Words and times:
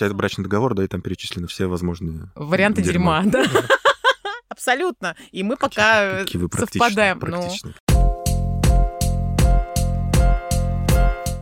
тебя 0.00 0.06
это 0.06 0.16
брачный 0.16 0.44
договор, 0.44 0.74
да, 0.74 0.82
и 0.82 0.86
там 0.88 1.02
перечислены 1.02 1.46
все 1.46 1.66
возможные... 1.66 2.30
Варианты 2.34 2.80
дерьма, 2.80 3.22
да. 3.26 3.44
Абсолютно. 4.48 5.14
И 5.30 5.42
мы 5.42 5.56
пока 5.56 6.24
практичные, 6.24 6.48
совпадаем. 6.48 7.18
Ну, 7.20 7.26
практичные. 7.26 7.74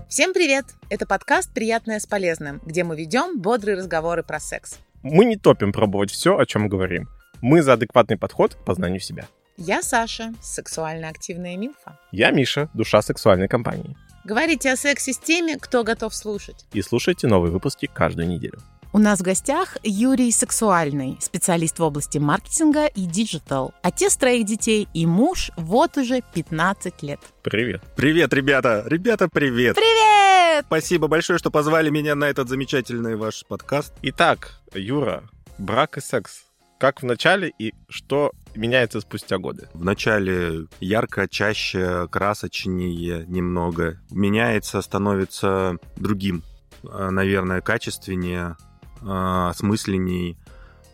Всем 0.08 0.34
привет! 0.34 0.64
Это 0.90 1.06
подкаст 1.06 1.54
«Приятное 1.54 2.00
с 2.00 2.06
полезным», 2.06 2.60
где 2.64 2.82
мы 2.82 2.96
ведем 2.96 3.40
бодрые 3.40 3.76
разговоры 3.76 4.24
про 4.24 4.40
секс. 4.40 4.79
Мы 5.02 5.25
не 5.25 5.36
топим 5.36 5.72
пробовать 5.72 6.11
все, 6.11 6.36
о 6.36 6.45
чем 6.45 6.68
говорим. 6.68 7.09
Мы 7.40 7.62
за 7.62 7.75
адекватный 7.75 8.18
подход 8.18 8.56
к 8.56 8.64
познанию 8.64 9.00
себя. 9.00 9.27
Я 9.56 9.82
Саша, 9.82 10.34
сексуально 10.43 11.09
активная 11.09 11.56
милфа. 11.56 11.96
Я 12.11 12.32
Миша, 12.32 12.68
душа 12.75 13.02
сексуальной 13.02 13.46
компании. 13.46 13.96
Говорите 14.29 14.70
о 14.70 14.76
сексе 14.76 15.14
с 15.14 15.18
теми, 15.18 15.56
кто 15.58 15.84
готов 15.84 16.14
слушать. 16.14 16.66
И 16.74 16.82
слушайте 16.82 17.26
новые 17.26 17.50
выпуски 17.50 17.88
каждую 17.90 18.29
неделю. 18.29 18.58
У 18.93 18.98
нас 18.98 19.20
в 19.20 19.22
гостях 19.22 19.79
Юрий 19.82 20.30
Сексуальный, 20.32 21.16
специалист 21.18 21.79
в 21.79 21.82
области 21.82 22.18
маркетинга 22.18 22.89
и 22.89 23.06
digital. 23.07 23.72
Отец 23.80 24.18
троих 24.18 24.44
детей 24.44 24.86
и 24.93 25.06
муж 25.06 25.50
вот 25.56 25.96
уже 25.96 26.20
15 26.34 27.03
лет. 27.04 27.20
Привет. 27.43 27.80
Привет, 27.96 28.34
ребята! 28.34 28.84
Ребята, 28.86 29.30
привет! 29.32 29.76
Привет! 29.76 30.67
Спасибо 30.67 31.08
большое, 31.08 31.39
что 31.39 31.50
позвали 31.50 31.89
меня 31.89 32.14
на 32.14 32.27
этот 32.27 32.50
замечательный 32.50 33.17
ваш 33.17 33.47
подкаст. 33.47 33.95
Итак, 34.03 34.61
Юра, 34.75 35.22
брак 35.56 35.97
и 35.97 36.03
секс. 36.03 36.42
Как 36.78 37.00
в 37.00 37.06
начале 37.06 37.50
и 37.58 37.72
что 37.89 38.33
меняется 38.58 39.00
спустя 39.00 39.39
годы? 39.39 39.69
Вначале 39.72 40.67
ярко, 40.80 41.28
чаще, 41.28 42.08
красочнее 42.08 43.25
немного. 43.27 44.00
Меняется, 44.11 44.83
становится 44.83 45.78
другим. 45.97 46.42
А, 46.84 47.11
Наверное, 47.11 47.61
качественнее, 47.61 48.56
а, 49.03 49.50
осмысленней, 49.50 50.36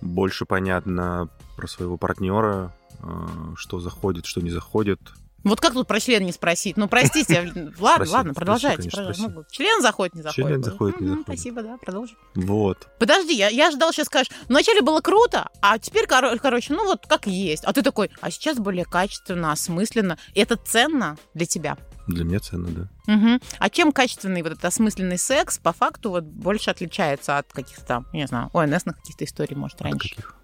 больше 0.00 0.44
понятно 0.44 1.30
про 1.56 1.66
своего 1.66 1.96
партнера, 1.96 2.72
а, 3.00 3.54
что 3.56 3.80
заходит, 3.80 4.26
что 4.26 4.40
не 4.40 4.50
заходит. 4.50 5.00
Вот 5.44 5.60
как 5.60 5.74
тут 5.74 5.86
про 5.86 6.00
член 6.00 6.24
не 6.24 6.32
спросить? 6.32 6.76
Ну, 6.76 6.88
простите, 6.88 7.52
ладно, 7.78 8.06
член, 8.06 8.34
продолжайте. 8.34 8.88
Ну, 8.96 9.44
член 9.50 9.82
заходит, 9.82 10.14
не 10.14 10.22
заходит. 10.22 10.48
Член 10.48 10.62
заходит, 10.62 11.00
не 11.00 11.06
заходит. 11.08 11.24
Спасибо, 11.26 11.62
да, 11.62 11.76
продолжим. 11.76 12.16
Вот. 12.34 12.88
Подожди, 12.98 13.34
я, 13.34 13.68
ожидал, 13.68 13.92
сейчас 13.92 14.06
скажешь, 14.06 14.32
вначале 14.48 14.80
было 14.80 15.00
круто, 15.00 15.48
а 15.60 15.78
теперь, 15.78 16.06
коро- 16.06 16.38
короче, 16.38 16.72
ну 16.72 16.84
вот 16.84 17.06
как 17.06 17.26
есть. 17.26 17.64
А 17.64 17.72
ты 17.72 17.82
такой, 17.82 18.10
а 18.20 18.30
сейчас 18.30 18.58
более 18.58 18.84
качественно, 18.86 19.52
осмысленно. 19.52 20.18
Это 20.34 20.56
ценно 20.56 21.16
для 21.34 21.46
тебя. 21.46 21.76
Для 22.06 22.24
меня 22.24 22.40
ценно, 22.40 22.68
да. 22.68 22.88
Мгм. 23.14 23.40
А 23.58 23.70
чем 23.70 23.92
качественный 23.92 24.42
вот 24.42 24.52
этот 24.52 24.64
осмысленный 24.64 25.18
секс 25.18 25.58
по 25.58 25.72
факту 25.72 26.10
вот 26.10 26.24
больше 26.24 26.70
отличается 26.70 27.38
от 27.38 27.52
каких-то 27.52 27.84
там, 27.84 28.06
не 28.12 28.26
знаю, 28.26 28.50
ОНСных 28.54 28.96
каких-то 28.96 29.24
историй, 29.24 29.56
может, 29.56 29.76
От 29.76 29.82
раньше? 29.82 30.08
каких? 30.10 30.34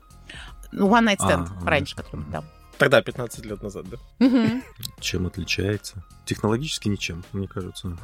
Ну, 0.72 0.88
One 0.88 1.06
Night 1.06 1.18
Stand 1.18 1.48
А, 1.62 1.66
раньше, 1.66 1.96
который 1.96 2.24
там. 2.30 2.44
Тогда, 2.80 3.02
15 3.02 3.44
лет 3.46 3.62
назад, 3.62 3.84
да? 3.88 3.98
Чем 5.00 5.26
отличается? 5.26 6.02
Технологически 6.24 6.88
ничем, 6.88 7.22
мне 7.32 7.46
кажется. 7.46 7.96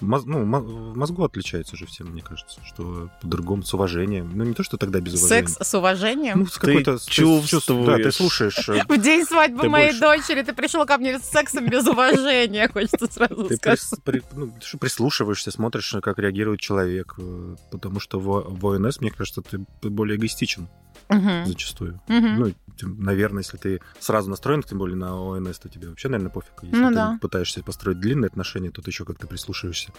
В 0.00 0.04
моз- 0.04 0.24
ну, 0.24 0.40
в 0.42 0.96
мозгу 0.96 1.22
отличается 1.22 1.76
же 1.76 1.86
всем, 1.86 2.08
мне 2.08 2.22
кажется, 2.22 2.58
что 2.64 3.08
по-другому, 3.20 3.62
с 3.62 3.72
уважением. 3.72 4.32
Ну, 4.34 4.42
не 4.42 4.52
то, 4.52 4.64
что 4.64 4.76
тогда 4.76 4.98
без 4.98 5.14
уважения. 5.14 5.46
Секс 5.46 5.68
с 5.68 5.78
уважением. 5.78 6.40
Ну, 6.40 6.46
с 6.46 6.58
какой-то... 6.58 6.98
с- 6.98 7.04
с 7.04 7.06
чувств- 7.06 7.68
Да, 7.68 7.96
ты 7.98 8.02
чувствуешь. 8.04 8.14
слушаешь. 8.14 8.68
э, 8.68 8.82
В 8.88 9.00
день 9.00 9.24
свадьбы 9.24 9.60
Ты 9.60 9.68
моей 9.68 9.90
больше. 9.92 10.00
дочери 10.00 10.42
ты 10.42 10.52
пришел 10.54 10.84
ко 10.86 10.98
мне 10.98 11.20
с 11.20 11.22
сексом 11.22 11.68
без 11.68 11.86
уважения, 11.86 12.68
хочется 12.72 13.06
сразу 13.12 13.44
Ты 13.44 13.54
сказать. 13.56 13.80
ну, 14.34 14.48
ты 14.58 14.66
что, 14.66 14.78
прислушиваешься, 14.78 15.52
смотришь, 15.52 15.94
как 16.02 16.18
реагирует 16.18 16.58
человек. 16.58 17.14
э, 17.18 17.54
Потому 17.70 18.00
что 18.00 18.18
в, 18.18 18.66
ОНС, 18.74 19.00
мне 19.00 19.12
кажется, 19.12 19.40
ты 19.42 19.64
более 19.88 20.16
эгоистичен 20.16 20.68
зачастую. 21.46 22.00
Ну, 22.08 22.52
тем- 22.82 23.00
наверное, 23.02 23.42
если 23.42 23.56
ты 23.56 23.80
сразу 24.00 24.28
настроен, 24.30 24.62
тем 24.62 24.78
более 24.78 24.96
на 24.96 25.14
ОНС, 25.16 25.58
то 25.58 25.68
тебе 25.68 25.88
вообще, 25.88 26.08
наверное, 26.08 26.30
пофиг. 26.30 26.52
Если 26.62 26.76
Ну 26.76 26.88
ты 26.88 26.94
да. 26.94 27.18
пытаешься 27.20 27.62
построить 27.62 27.98
длинные 28.00 28.28
отношения, 28.28 28.70
то 28.70 28.82
ты 28.82 28.90
еще 28.90 29.04
как-то 29.04 29.26
прислушиваешься. 29.26 29.92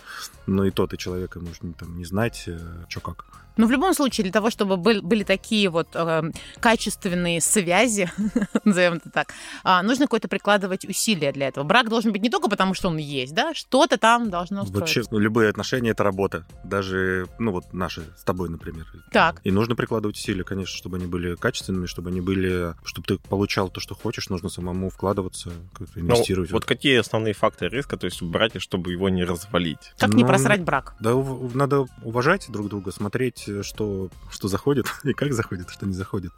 Но 0.47 0.65
и 0.65 0.71
то 0.71 0.85
ты 0.87 0.97
человека 0.97 1.39
можешь 1.39 1.59
там, 1.77 1.97
не 1.97 2.05
знать, 2.05 2.47
что 2.89 2.99
как. 2.99 3.25
Ну, 3.55 3.67
в 3.67 3.71
любом 3.71 3.93
случае, 3.93 4.23
для 4.23 4.31
того, 4.33 4.49
чтобы 4.49 4.77
был- 4.77 5.03
были 5.03 5.23
такие 5.23 5.69
вот 5.69 5.89
э, 5.93 6.23
качественные 6.59 7.39
связи, 7.39 8.09
назовем 8.63 8.93
это 8.93 9.11
так, 9.11 9.27
а, 9.63 9.83
нужно 9.83 10.05
какое-то 10.05 10.27
прикладывать 10.27 10.85
усилия 10.85 11.31
для 11.31 11.49
этого. 11.49 11.63
Брак 11.63 11.87
должен 11.89 12.11
быть 12.11 12.21
не 12.23 12.31
только 12.31 12.49
потому, 12.49 12.73
что 12.73 12.87
он 12.89 12.97
есть, 12.97 13.35
да, 13.35 13.53
что-то 13.53 13.97
там 13.99 14.31
должно 14.31 14.63
устроиться. 14.63 14.79
Вообще, 14.79 15.03
ну, 15.11 15.19
любые 15.19 15.49
отношения— 15.49 15.89
это 15.91 16.03
работа. 16.03 16.45
Даже, 16.63 17.27
ну, 17.37 17.51
вот 17.51 17.73
наши 17.73 18.01
с 18.17 18.23
тобой, 18.23 18.49
например. 18.49 18.87
Так. 19.11 19.39
И 19.43 19.51
нужно 19.51 19.75
прикладывать 19.75 20.17
усилия, 20.17 20.43
конечно, 20.43 20.75
чтобы 20.75 20.97
они 20.97 21.05
были 21.05 21.35
качественными, 21.35 21.85
чтобы 21.85 22.09
они 22.09 22.21
были... 22.21 22.72
Чтобы 22.83 23.07
ты 23.07 23.17
получал 23.17 23.69
то, 23.69 23.79
что 23.79 23.95
хочешь, 23.95 24.29
нужно 24.29 24.49
самому 24.49 24.89
вкладываться, 24.89 25.51
как-то 25.73 25.99
Ну, 25.99 26.05
инвестировать. 26.05 26.49
в 26.49 26.53
вот 26.53 26.65
какие 26.65 26.97
основные 26.97 27.33
факторы 27.33 27.75
риска, 27.75 27.97
то 27.97 28.05
есть 28.05 28.21
в 28.21 28.29
браке, 28.29 28.59
чтобы 28.59 28.91
его 28.91 29.09
не 29.09 29.23
развалить? 29.23 29.93
Как 29.97 30.13
не 30.13 30.23
Ну, 30.23 30.27
просрать 30.27 30.61
брак? 30.61 30.95
Да, 30.99 31.13
надо 31.53 31.85
уважать 32.03 32.47
друг 32.49 32.69
друга, 32.69 32.91
смотреть, 32.91 33.47
что, 33.63 34.09
что 34.31 34.47
заходит 34.47 34.85
и 35.03 35.13
как 35.13 35.33
заходит, 35.33 35.69
что 35.69 35.85
не 35.85 35.93
заходит. 35.93 36.31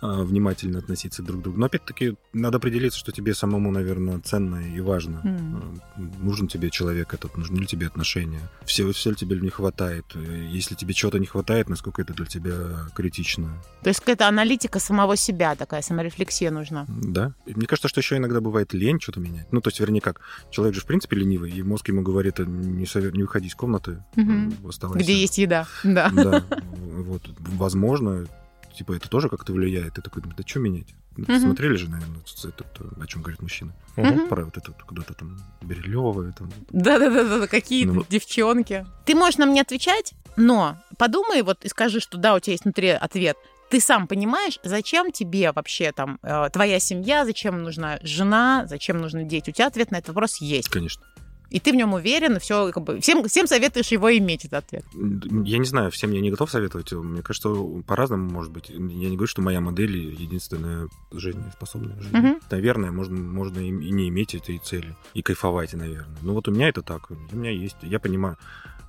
А, 0.00 0.22
Внимательно 0.22 0.78
относиться 0.78 1.22
друг 1.22 1.40
к 1.40 1.44
другу. 1.44 1.58
Но 1.58 1.66
опять-таки 1.66 2.16
надо 2.32 2.58
определиться, 2.58 2.98
что 2.98 3.12
тебе 3.12 3.34
самому, 3.34 3.70
наверное, 3.70 4.20
ценно 4.20 4.56
и 4.56 4.80
важно. 4.80 5.20
А, 5.24 6.00
Нужен 6.20 6.48
тебе 6.48 6.70
человек 6.70 7.14
этот, 7.14 7.36
нужны 7.36 7.60
ли 7.60 7.66
тебе 7.66 7.86
отношения. 7.86 8.40
Все, 8.64 8.90
все 8.92 9.10
ли 9.10 9.16
тебе 9.16 9.38
не 9.40 9.50
хватает. 9.50 10.04
Если 10.50 10.74
тебе 10.74 10.94
чего-то 10.94 11.18
не 11.18 11.26
хватает, 11.26 11.68
насколько 11.68 12.02
это 12.02 12.12
для 12.12 12.26
тебя 12.26 12.86
критично. 12.94 13.62
То 13.82 13.88
есть 13.88 14.00
какая-то 14.00 14.28
аналитика 14.28 14.78
самого 14.78 15.16
себя, 15.16 15.54
такая 15.54 15.82
саморефлексия 15.82 16.50
нужна. 16.50 16.86
Да. 16.88 17.34
И 17.46 17.54
мне 17.54 17.66
кажется, 17.66 17.88
что 17.88 18.00
еще 18.00 18.16
иногда 18.16 18.40
бывает 18.40 18.72
лень 18.74 19.00
что-то 19.00 19.20
менять. 19.20 19.52
Ну, 19.52 19.60
то 19.60 19.68
есть, 19.68 19.80
вернее, 19.80 20.00
как, 20.00 20.20
человек 20.50 20.74
же, 20.74 20.80
в 20.80 20.86
принципе, 20.86 21.16
ленивый, 21.16 21.50
и 21.50 21.62
мозг 21.62 21.88
ему 21.88 22.02
говорит, 22.02 22.40
«Э, 22.40 22.44
не, 22.44 22.86
совет, 22.86 23.14
не 23.14 23.22
выходи 23.22 23.48
из 23.48 23.54
комнаты, 23.54 24.02
э, 24.16 24.20
оставайся. 24.68 25.04
Где 25.04 25.14
есть 25.20 25.38
еда. 25.38 25.66
Да. 25.84 26.10
Да, 26.10 26.44
вот, 26.82 27.22
возможно, 27.38 28.26
типа, 28.74 28.92
это 28.94 29.08
тоже 29.08 29.28
как-то 29.28 29.52
влияет. 29.52 29.94
Ты 29.94 30.02
такой, 30.02 30.22
да 30.22 30.42
что 30.46 30.60
менять? 30.60 30.94
Ну, 31.16 31.24
Мгм. 31.28 31.40
Смотрели 31.40 31.76
же, 31.76 31.88
наверное, 31.88 32.20
этот, 32.42 32.66
о 33.00 33.06
чем 33.06 33.22
говорит 33.22 33.40
мужчина. 33.40 33.72
Мгм. 33.96 34.28
Про 34.28 34.44
вот 34.44 34.56
это 34.56 34.72
куда-то 34.72 35.14
там 35.14 35.38
Бирюлёвое, 35.62 36.32
там. 36.32 36.50
Да-да-да, 36.70 37.46
какие-то 37.46 37.92
Ну, 37.92 38.04
девчонки. 38.08 38.84
Ты 39.04 39.14
можешь 39.14 39.38
нам 39.38 39.52
не 39.52 39.60
отвечать, 39.60 40.14
но 40.36 40.76
подумай 40.98 41.42
вот 41.42 41.64
и 41.64 41.68
скажи, 41.68 42.00
что 42.00 42.18
да, 42.18 42.34
у 42.34 42.40
тебя 42.40 42.52
есть 42.52 42.64
внутри 42.64 42.88
ответ. 42.88 43.36
Ты 43.70 43.80
сам 43.80 44.06
понимаешь, 44.06 44.58
зачем 44.62 45.10
тебе 45.10 45.50
вообще 45.52 45.90
там 45.92 46.18
э, 46.22 46.48
твоя 46.52 46.78
семья, 46.78 47.24
зачем 47.24 47.62
нужна 47.62 47.98
жена, 48.02 48.66
зачем 48.68 48.98
нужны 49.00 49.24
дети? 49.24 49.50
У 49.50 49.52
тебя 49.52 49.66
ответ 49.68 49.90
на 49.90 49.96
этот 49.96 50.08
вопрос 50.08 50.36
есть. 50.36 50.68
Конечно. 50.68 51.04
И 51.54 51.60
ты 51.60 51.70
в 51.70 51.76
нем 51.76 51.92
уверен, 51.92 52.40
все, 52.40 52.72
как 52.72 52.82
бы, 52.82 53.00
всем, 53.00 53.22
всем 53.28 53.46
советуешь 53.46 53.92
его 53.92 54.10
иметь, 54.18 54.44
этот 54.44 54.64
ответ. 54.64 54.84
Я 54.92 55.58
не 55.58 55.64
знаю, 55.64 55.92
всем 55.92 56.10
я 56.10 56.20
не 56.20 56.32
готов 56.32 56.50
советовать. 56.50 56.90
Мне 56.90 57.22
кажется, 57.22 57.48
по-разному 57.86 58.28
может 58.28 58.50
быть. 58.50 58.70
Я 58.70 58.78
не 58.78 59.14
говорю, 59.14 59.28
что 59.28 59.40
моя 59.40 59.60
модель 59.60 59.96
единственная 59.96 60.88
жизнеспособная. 61.12 61.94
Жизнь. 62.00 62.16
Мгм. 62.16 62.40
Наверное, 62.50 62.90
можно, 62.90 63.16
можно 63.16 63.60
и 63.60 63.70
не 63.70 64.08
иметь 64.08 64.34
этой 64.34 64.58
цели. 64.58 64.96
И 65.14 65.22
кайфовать, 65.22 65.74
наверное. 65.74 66.16
Ну 66.22 66.32
вот 66.32 66.48
у 66.48 66.50
меня 66.50 66.68
это 66.68 66.82
так. 66.82 67.08
У 67.12 67.36
меня 67.36 67.50
есть. 67.50 67.76
Я 67.82 68.00
понимаю. 68.00 68.36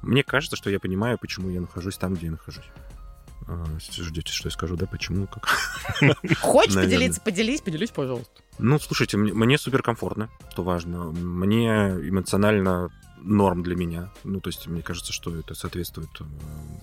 Мне 0.02 0.24
кажется, 0.24 0.56
что 0.56 0.72
я 0.72 0.80
понимаю, 0.80 1.20
почему 1.20 1.52
я 1.52 1.62
нахожусь 1.62 1.98
там, 1.98 2.16
где 2.16 2.26
я 2.26 2.32
нахожусь. 2.32 2.66
А, 3.48 3.64
Ждете, 3.92 4.34
что 4.34 4.48
я 4.48 4.52
скажу, 4.52 4.76
да? 4.76 4.88
Почему? 4.88 5.28
Как? 5.28 5.48
Хочешь 6.40 6.74
поделиться, 6.74 7.22
поделись, 7.22 7.62
поделись, 7.62 7.92
пожалуйста. 7.92 8.42
Ну, 8.58 8.80
слушайте, 8.80 9.18
мне, 9.18 9.34
мне 9.34 9.58
супер 9.58 9.82
комфортно, 9.82 10.30
что 10.50 10.64
важно. 10.64 11.06
Мне 11.06 11.90
эмоционально 12.08 12.90
норм 13.22 13.64
для 13.64 13.76
меня. 13.76 14.12
Ну, 14.24 14.40
то 14.40 14.50
есть, 14.50 14.68
мне 14.68 14.82
кажется, 14.82 15.12
что 15.12 15.36
это 15.36 15.56
соответствует, 15.56 16.10
э, 16.20 16.24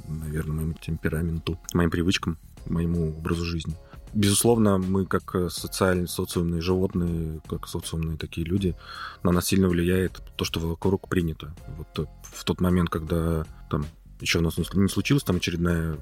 наверное, 0.08 0.56
моему 0.56 0.74
темпераменту, 0.74 1.58
моим 1.72 1.90
привычкам, 1.90 2.38
моему 2.66 3.16
образу 3.16 3.44
жизни. 3.44 3.76
Безусловно, 4.14 4.76
мы 4.76 5.06
как 5.06 5.34
э, 5.34 5.48
социальные, 5.48 6.08
социумные 6.08 6.60
животные, 6.60 7.40
как 7.48 7.66
социумные 7.66 8.18
такие 8.18 8.46
люди, 8.46 8.76
на 9.22 9.32
нас 9.32 9.46
сильно 9.46 9.68
влияет 9.68 10.20
то, 10.36 10.44
что 10.44 10.60
вокруг 10.60 11.08
принято. 11.08 11.54
Вот 11.78 11.98
э, 11.98 12.10
в 12.22 12.44
тот 12.44 12.60
момент, 12.60 12.90
когда 12.90 13.46
там 13.70 13.86
еще 14.20 14.40
у 14.40 14.42
нас 14.42 14.58
не 14.58 14.88
случилась 14.88 15.22
там 15.22 15.36
очередная 15.36 15.96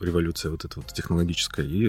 революция 0.00 0.50
вот 0.50 0.64
эта 0.64 0.80
вот 0.80 0.92
технологическая, 0.92 1.66
и 1.66 1.88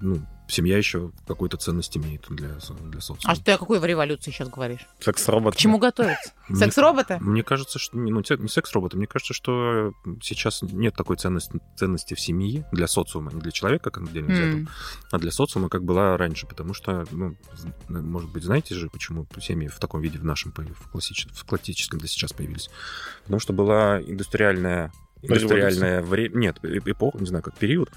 ну, 0.00 0.20
семья 0.52 0.76
еще 0.78 1.10
какую-то 1.26 1.56
ценность 1.56 1.96
имеет 1.96 2.26
для, 2.28 2.58
для 2.90 3.00
социума. 3.00 3.32
А 3.32 3.36
ты 3.36 3.52
о 3.52 3.58
какой 3.58 3.80
революции 3.86 4.30
сейчас 4.30 4.48
говоришь? 4.48 4.86
Секс-робот. 5.00 5.54
К 5.54 5.58
чему 5.58 5.78
готовиться? 5.78 6.32
Мне- 6.48 6.58
Секс-роботы? 6.58 7.18
Мне 7.20 7.42
кажется, 7.42 7.78
что 7.78 7.96
ну, 7.96 8.20
не 8.22 8.48
секс-роботы. 8.48 8.96
Мне 8.96 9.06
кажется, 9.06 9.34
что 9.34 9.92
сейчас 10.22 10.62
нет 10.62 10.94
такой 10.94 11.16
ценности, 11.16 11.58
ценности 11.76 12.14
в 12.14 12.20
семье 12.20 12.66
для 12.72 12.86
социума, 12.86 13.32
не 13.32 13.40
для 13.40 13.50
человека, 13.52 13.90
как 13.90 14.02
отдельно 14.02 14.32
взятого, 14.32 14.58
М. 14.60 14.68
а 15.10 15.18
для 15.18 15.30
социума, 15.30 15.68
как 15.68 15.84
была 15.84 16.16
раньше. 16.16 16.46
Потому 16.46 16.74
что, 16.74 17.04
ну, 17.10 17.36
з- 17.54 17.72
может 17.88 18.30
быть, 18.30 18.44
знаете 18.44 18.74
же, 18.74 18.88
почему 18.90 19.26
семьи 19.40 19.68
в 19.68 19.78
таком 19.78 20.00
виде 20.00 20.18
в 20.18 20.24
нашем, 20.24 20.52
в, 20.52 20.90
классич- 20.92 21.28
в 21.32 21.44
классическом 21.44 21.98
для 21.98 22.08
сейчас 22.08 22.32
появились? 22.32 22.68
Потому 23.24 23.40
что 23.40 23.52
была 23.52 24.00
индустриальная 24.00 24.92
индустриальное 25.22 26.02
время, 26.02 26.36
нет, 26.36 26.58
эпоха, 26.62 27.18
не 27.18 27.26
знаю, 27.26 27.42
как 27.42 27.54
период, 27.54 27.90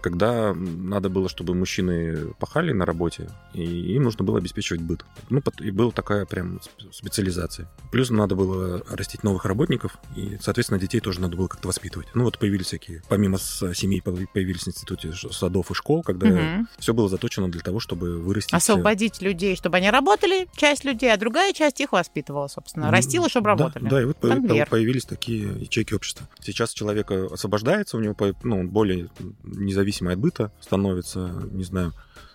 когда 0.00 0.54
надо 0.54 1.08
было, 1.08 1.28
чтобы 1.28 1.54
мужчины 1.54 2.32
пахали 2.38 2.72
на 2.72 2.84
работе, 2.84 3.30
и 3.54 3.94
им 3.94 4.04
нужно 4.04 4.24
было 4.24 4.38
обеспечивать 4.38 4.82
быт. 4.82 5.04
Ну, 5.30 5.42
и 5.60 5.70
была 5.70 5.92
такая 5.92 6.26
прям 6.26 6.60
специализация. 6.90 7.68
Плюс 7.90 8.10
надо 8.10 8.34
было 8.34 8.82
растить 8.90 9.22
новых 9.22 9.44
работников, 9.44 9.98
и, 10.16 10.38
соответственно, 10.40 10.80
детей 10.80 11.00
тоже 11.00 11.20
надо 11.20 11.36
было 11.36 11.48
как-то 11.48 11.68
воспитывать. 11.68 12.08
Ну, 12.14 12.24
вот 12.24 12.38
появились 12.38 12.66
всякие, 12.66 13.02
помимо 13.08 13.38
семей, 13.38 14.02
появились 14.02 14.62
в 14.62 14.68
институте 14.68 15.12
садов 15.12 15.70
и 15.70 15.74
школ, 15.74 16.02
когда 16.02 16.26
угу. 16.26 16.66
все 16.78 16.94
было 16.94 17.08
заточено 17.08 17.50
для 17.50 17.60
того, 17.60 17.80
чтобы 17.80 18.18
вырастить... 18.18 18.52
Освободить 18.52 19.22
людей, 19.22 19.56
чтобы 19.56 19.76
они 19.76 19.90
работали, 19.90 20.48
часть 20.56 20.84
людей, 20.84 21.12
а 21.12 21.16
другая 21.16 21.52
часть 21.52 21.80
их 21.80 21.92
воспитывала, 21.92 22.48
собственно. 22.48 22.90
Растила, 22.90 23.28
чтобы 23.28 23.48
работали. 23.48 23.84
Да, 23.84 23.90
да 23.90 24.02
и 24.02 24.04
вот 24.04 24.18
Конвейер. 24.20 24.68
появились 24.68 25.04
такие 25.04 25.48
ячейки 25.60 25.94
общества. 25.94 26.28
Сейчас 26.40 26.71
человек 26.74 27.10
освобождается, 27.10 27.96
у 27.96 28.00
него 28.00 28.16
ну, 28.42 28.66
более 28.68 29.10
независимый 29.42 30.14
от 30.14 30.20
быта 30.20 30.52
становится, 30.60 31.28
не 31.50 31.64
знаю, 31.64 31.92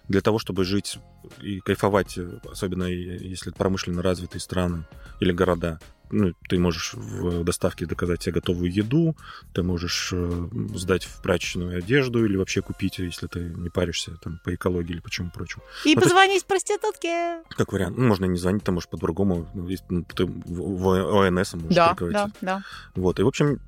для 0.08 0.22
того, 0.22 0.40
чтобы 0.40 0.64
жить 0.64 1.00
и 1.42 1.60
кайфовать, 1.60 2.18
особенно 2.50 2.86
если 2.86 3.52
это 3.52 3.58
промышленно 3.58 4.02
развитые 4.02 4.40
страны 4.40 4.86
или 5.20 5.32
города, 5.32 5.80
ну, 6.12 6.34
ты 6.48 6.60
можешь 6.60 6.94
в 6.94 7.44
доставке 7.44 7.86
заказать 7.86 8.24
себе 8.24 8.34
готовую 8.34 8.72
еду, 8.72 9.16
ты 9.54 9.64
можешь 9.64 10.10
э, 10.14 10.48
сдать 10.76 11.06
в 11.06 11.22
прачечную 11.22 11.78
одежду 11.78 12.26
или 12.26 12.38
вообще 12.38 12.62
купить, 12.62 13.00
если 13.00 13.28
ты 13.28 13.40
не 13.40 13.70
паришься 13.70 14.18
там, 14.22 14.40
по 14.44 14.54
экологии 14.54 14.94
или 14.94 15.00
по 15.00 15.10
чему 15.10 15.30
прочему. 15.30 15.64
И 15.86 15.96
ну, 15.96 16.02
позвонить 16.02 16.36
есть, 16.36 16.46
проститутке. 16.46 17.44
Как 17.50 17.74
вариант. 17.74 17.98
Ну, 17.98 18.08
можно 18.08 18.26
не 18.26 18.38
звонить, 18.38 18.64
ты 18.64 18.72
можешь 18.72 18.90
по-другому. 18.90 19.48
Ну, 19.54 19.70
ну, 19.90 20.04
ты 20.04 20.26
в 20.26 21.28
ОНС 21.28 21.54
можешь 21.54 21.76
да, 21.76 21.96
да, 22.00 22.32
да. 22.42 22.64
Вот. 22.96 23.20
И, 23.20 23.24
в 23.24 23.28
общем, 23.28 23.60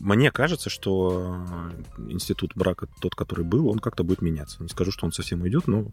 мне 0.00 0.30
кажется, 0.30 0.70
что 0.70 1.44
институт 2.08 2.52
брака, 2.54 2.88
тот, 3.00 3.14
который 3.14 3.44
был, 3.44 3.68
он 3.68 3.78
как-то 3.78 4.04
будет 4.04 4.22
меняться. 4.22 4.62
Не 4.62 4.68
скажу, 4.68 4.90
что 4.90 5.06
он 5.06 5.12
совсем 5.12 5.42
уйдет, 5.42 5.66
но 5.66 5.86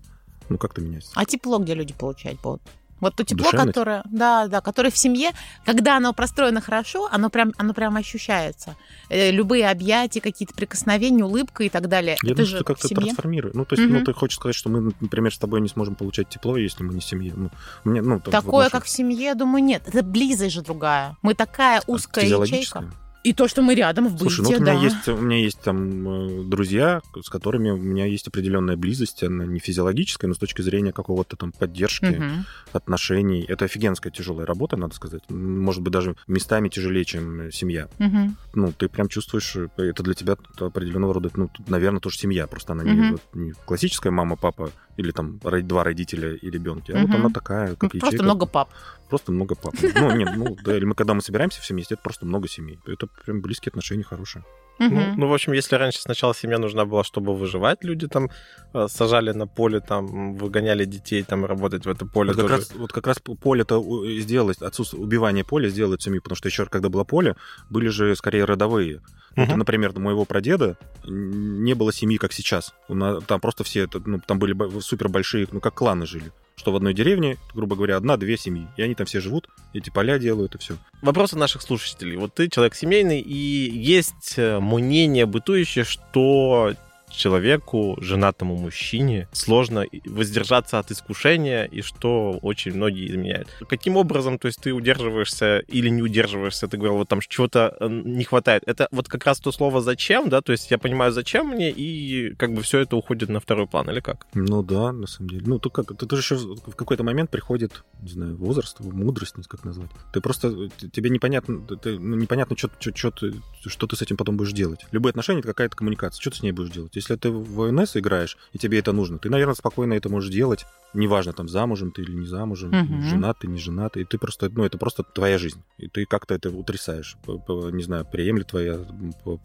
ну, 0.49 0.57
как-то 0.57 0.81
меняется. 0.81 1.11
А 1.15 1.25
тепло 1.25 1.59
где 1.59 1.73
люди 1.73 1.93
получать 1.93 2.39
будут? 2.39 2.61
Вот 2.99 3.15
то 3.15 3.23
тепло, 3.23 3.45
Душевность. 3.45 3.67
которое, 3.67 4.03
да, 4.05 4.47
да, 4.47 4.61
которое 4.61 4.91
в 4.91 4.97
семье, 4.97 5.31
когда 5.65 5.97
оно 5.97 6.13
простроено 6.13 6.61
хорошо, 6.61 7.07
оно 7.11 7.29
прям, 7.29 7.53
оно 7.57 7.73
прям 7.73 7.95
ощущается. 7.95 8.75
Э, 9.09 9.31
любые 9.31 9.69
объятия, 9.69 10.21
какие-то 10.21 10.53
прикосновения, 10.53 11.23
улыбка 11.23 11.63
и 11.63 11.69
так 11.69 11.87
далее. 11.87 12.17
Я 12.21 12.31
это 12.31 12.37
думаю, 12.37 12.45
же 12.47 12.55
что 12.57 12.65
как-то 12.65 12.87
трансформирует. 12.89 13.55
Ну, 13.55 13.65
то 13.65 13.75
есть, 13.75 13.87
угу. 13.87 13.99
ну, 13.99 14.05
ты 14.05 14.13
хочешь 14.13 14.37
сказать, 14.37 14.55
что 14.55 14.69
мы, 14.69 14.93
например, 14.99 15.33
с 15.33 15.37
тобой 15.37 15.61
не 15.61 15.69
сможем 15.69 15.95
получать 15.95 16.29
тепло, 16.29 16.57
если 16.57 16.83
мы 16.83 16.93
не 16.93 17.01
семья. 17.01 17.33
Ну, 17.35 17.49
мне, 17.83 18.01
ну, 18.01 18.19
Такое, 18.19 18.65
нашей... 18.65 18.71
как 18.71 18.85
в 18.85 18.89
семье, 18.89 19.35
думаю, 19.35 19.63
нет. 19.63 19.83
Это 19.87 20.03
близость 20.03 20.53
же 20.53 20.61
другая. 20.61 21.17
Мы 21.21 21.33
такая 21.33 21.81
узкая 21.87 22.25
ячейка. 22.25 22.91
И 23.23 23.33
то, 23.33 23.49
что 23.49 23.61
мы 23.61 23.75
рядом 23.75 24.07
в 24.07 24.13
быте, 24.13 24.35
Слушай, 24.35 24.41
ну, 24.41 24.49
вот 24.51 24.63
да. 24.63 24.71
у, 24.71 24.75
меня 24.75 24.83
есть, 24.83 25.07
у 25.09 25.17
меня 25.17 25.37
есть 25.37 25.61
там 25.61 26.07
э, 26.07 26.43
друзья, 26.45 27.01
с 27.21 27.29
которыми 27.29 27.69
у 27.69 27.77
меня 27.77 28.05
есть 28.05 28.27
определенная 28.27 28.77
близость, 28.77 29.23
она 29.23 29.45
не 29.45 29.59
физиологическая, 29.59 30.29
но 30.29 30.35
с 30.35 30.37
точки 30.37 30.61
зрения 30.61 30.93
какого-то 30.93 31.35
там 31.35 31.51
поддержки, 31.51 32.05
угу. 32.05 32.45
отношений. 32.71 33.43
Это 33.45 33.65
офигенская 33.65 34.11
тяжелая 34.11 34.45
работа, 34.45 34.77
надо 34.77 34.95
сказать. 34.95 35.23
Может 35.29 35.81
быть, 35.81 35.91
даже 35.91 36.15
местами 36.27 36.69
тяжелее, 36.69 37.03
чем 37.03 37.51
семья. 37.51 37.89
Угу. 37.99 38.35
Ну, 38.53 38.71
ты 38.71 38.87
прям 38.87 39.09
чувствуешь, 39.09 39.53
э, 39.55 39.67
это 39.77 40.01
для 40.01 40.13
тебя 40.13 40.37
определенного 40.57 41.13
рода, 41.13 41.29
ну, 41.35 41.49
наверное, 41.67 41.99
тоже 41.99 42.17
семья, 42.17 42.47
просто 42.47 42.71
она 42.71 42.83
угу. 42.83 43.19
не, 43.33 43.47
не 43.47 43.51
классическая 43.65 44.11
мама, 44.11 44.37
папа 44.37 44.71
или 44.99 45.11
там 45.11 45.39
два 45.39 45.83
родителя 45.83 46.35
и 46.35 46.49
ребенки, 46.49 46.91
а 46.91 46.97
угу. 46.97 47.07
вот 47.07 47.19
она 47.19 47.29
такая, 47.29 47.75
как 47.75 47.93
ну, 47.93 47.99
Просто 47.99 48.23
много 48.23 48.45
пап. 48.45 48.69
Просто 49.09 49.31
много 49.31 49.55
пап. 49.55 49.73
Ну, 49.81 50.15
нет, 50.15 50.31
ну, 50.35 50.57
да, 50.61 50.75
или 50.75 50.83
мы 50.83 50.93
когда 50.93 51.13
мы 51.13 51.21
собираемся 51.21 51.61
все 51.61 51.73
вместе, 51.73 51.95
это 51.95 52.03
просто 52.03 52.25
много 52.25 52.49
семей. 52.49 52.79
Это 52.85 53.07
прям 53.07 53.41
близкие 53.41 53.69
отношения, 53.69 54.03
хорошие. 54.03 54.43
Ну, 54.79 55.13
ну, 55.17 55.27
в 55.27 55.33
общем, 55.33 55.53
если 55.53 55.75
раньше 55.75 55.99
сначала 55.99 56.33
семья 56.33 56.57
нужна 56.57 56.85
была, 56.85 57.03
чтобы 57.03 57.35
выживать, 57.35 57.83
люди 57.83 58.07
там 58.07 58.29
э, 58.73 58.87
сажали 58.89 59.31
на 59.31 59.45
поле, 59.45 59.81
там 59.81 60.35
выгоняли 60.35 60.85
детей, 60.85 61.23
там 61.23 61.45
работать 61.45 61.85
в 61.85 61.89
это 61.89 62.05
поле. 62.05 62.31
Вот 62.31 62.41
как, 62.41 62.49
раз, 62.49 62.71
вот 62.73 62.93
как 62.93 63.07
раз 63.07 63.19
поле-то 63.19 63.83
сделалось, 64.19 64.61
отсутствие 64.61 65.03
убивания 65.03 65.43
поля 65.43 65.69
сделает 65.69 66.01
семью, 66.01 66.21
потому 66.21 66.37
что 66.37 66.47
еще 66.47 66.65
когда 66.65 66.89
было 66.89 67.03
поле, 67.03 67.35
были 67.69 67.89
же 67.89 68.15
скорее 68.15 68.45
родовые. 68.45 69.01
Uh-huh. 69.35 69.45
Вот, 69.45 69.55
например, 69.57 69.91
у 69.95 69.99
моего 69.99 70.25
прадеда 70.25 70.77
не 71.03 71.73
было 71.73 71.93
семьи, 71.93 72.17
как 72.17 72.33
сейчас. 72.33 72.73
Там 72.87 73.41
просто 73.41 73.63
все, 73.63 73.87
ну, 74.05 74.19
там 74.25 74.39
были 74.39 74.79
супер 74.79 75.09
большие, 75.09 75.47
ну, 75.51 75.59
как 75.59 75.75
кланы 75.75 76.05
жили 76.05 76.31
что 76.59 76.73
в 76.73 76.75
одной 76.75 76.93
деревне, 76.93 77.37
грубо 77.53 77.75
говоря, 77.75 77.95
одна-две 77.95 78.37
семьи, 78.37 78.67
и 78.75 78.81
они 78.81 78.93
там 78.93 79.07
все 79.07 79.21
живут, 79.21 79.47
эти 79.73 79.89
поля 79.89 80.19
делают, 80.19 80.55
и 80.55 80.57
все. 80.57 80.75
Вопросы 81.01 81.37
наших 81.37 81.61
слушателей. 81.61 82.17
Вот 82.17 82.33
ты 82.33 82.49
человек 82.49 82.75
семейный, 82.75 83.21
и 83.21 83.33
есть 83.33 84.33
э, 84.35 84.59
мнение 84.59 85.25
бытующее, 85.25 85.85
что 85.85 86.73
человеку, 87.09 87.97
женатому 88.01 88.55
мужчине, 88.55 89.27
сложно 89.31 89.85
воздержаться 90.05 90.79
от 90.79 90.91
искушения, 90.91 91.65
и 91.65 91.81
что 91.81 92.39
очень 92.41 92.73
многие 92.73 93.09
изменяют. 93.09 93.49
Каким 93.67 93.97
образом, 93.97 94.39
то 94.39 94.47
есть 94.47 94.61
ты 94.61 94.71
удерживаешься 94.71 95.59
или 95.67 95.89
не 95.89 96.01
удерживаешься, 96.01 96.67
ты 96.67 96.77
говорил, 96.77 96.97
вот 96.97 97.09
там 97.09 97.19
чего-то 97.21 97.75
э, 97.79 97.87
не 97.89 98.23
хватает. 98.23 98.63
Это 98.65 98.87
вот 98.91 99.07
как 99.07 99.25
раз 99.25 99.39
то 99.39 99.51
слово 99.51 99.81
«зачем», 99.81 100.29
да, 100.29 100.41
то 100.41 100.51
есть 100.51 100.71
я 100.71 100.77
понимаю, 100.77 101.11
зачем 101.11 101.47
мне, 101.47 101.71
и 101.71 102.33
как 102.35 102.53
бы 102.53 102.61
все 102.61 102.79
это 102.79 102.95
уходит 102.95 103.29
на 103.29 103.39
второй 103.39 103.67
план, 103.67 103.89
или 103.89 103.99
как? 103.99 104.27
Ну 104.33 104.63
да, 104.63 104.91
на 104.91 105.07
самом 105.07 105.29
деле. 105.29 105.43
Ну, 105.45 105.59
то 105.59 105.69
как, 105.69 105.97
ты 105.97 106.15
же 106.15 106.21
еще 106.21 106.35
в 106.35 106.75
какой-то 106.75 107.03
момент 107.03 107.29
приходит, 107.29 107.83
не 108.01 108.09
знаю, 108.09 108.37
возраст, 108.37 108.79
мудрость, 108.79 109.35
как 109.47 109.63
назвать. 109.63 109.89
Ты 110.13 110.21
просто, 110.21 110.69
тебе 110.91 111.09
непонятно, 111.09 111.61
ты, 111.61 111.97
ну, 111.97 112.15
непонятно, 112.15 112.57
что, 112.57 112.69
что, 112.79 112.95
что, 112.95 113.11
ты, 113.11 113.33
что 113.65 113.87
ты 113.87 113.95
с 113.95 114.01
этим 114.01 114.17
потом 114.17 114.37
будешь 114.37 114.53
делать. 114.53 114.85
Любые 114.91 115.11
отношения— 115.11 115.39
это 115.41 115.49
какая-то 115.49 115.75
коммуникация. 115.75 116.21
Что 116.21 116.31
ты 116.31 116.37
с 116.37 116.43
ней 116.43 116.51
будешь 116.51 116.71
делать? 116.71 116.95
Если 116.99 117.15
ты 117.15 117.29
в 117.31 117.61
ОНС 117.61 117.95
играешь, 117.95 118.37
и 118.51 118.57
тебе 118.57 118.79
это 118.79 118.91
нужно, 118.91 119.19
ты, 119.19 119.29
наверное, 119.29 119.55
спокойно 119.55 119.93
это 119.93 120.09
можешь 120.09 120.29
делать. 120.29 120.65
Неважно, 120.93 121.33
там, 121.33 121.47
замужем 121.47 121.91
ты 121.91 122.01
или 122.01 122.11
не 122.11 122.25
замужем, 122.25 122.73
угу. 122.73 123.01
женат 123.03 123.37
ты, 123.39 123.47
не 123.47 123.59
женат. 123.59 123.95
И 123.95 124.03
ты 124.03 124.17
просто, 124.17 124.49
ну, 124.49 124.65
это 124.65 124.77
просто 124.77 125.03
твоя 125.03 125.37
жизнь. 125.37 125.61
И 125.77 125.87
ты 125.87 126.05
как-то 126.05 126.33
это 126.33 126.49
утрясаешь. 126.49 127.15
Не 127.25 127.83
знаю, 127.83 128.05
приемлет 128.11 128.47
твоя 128.47 128.79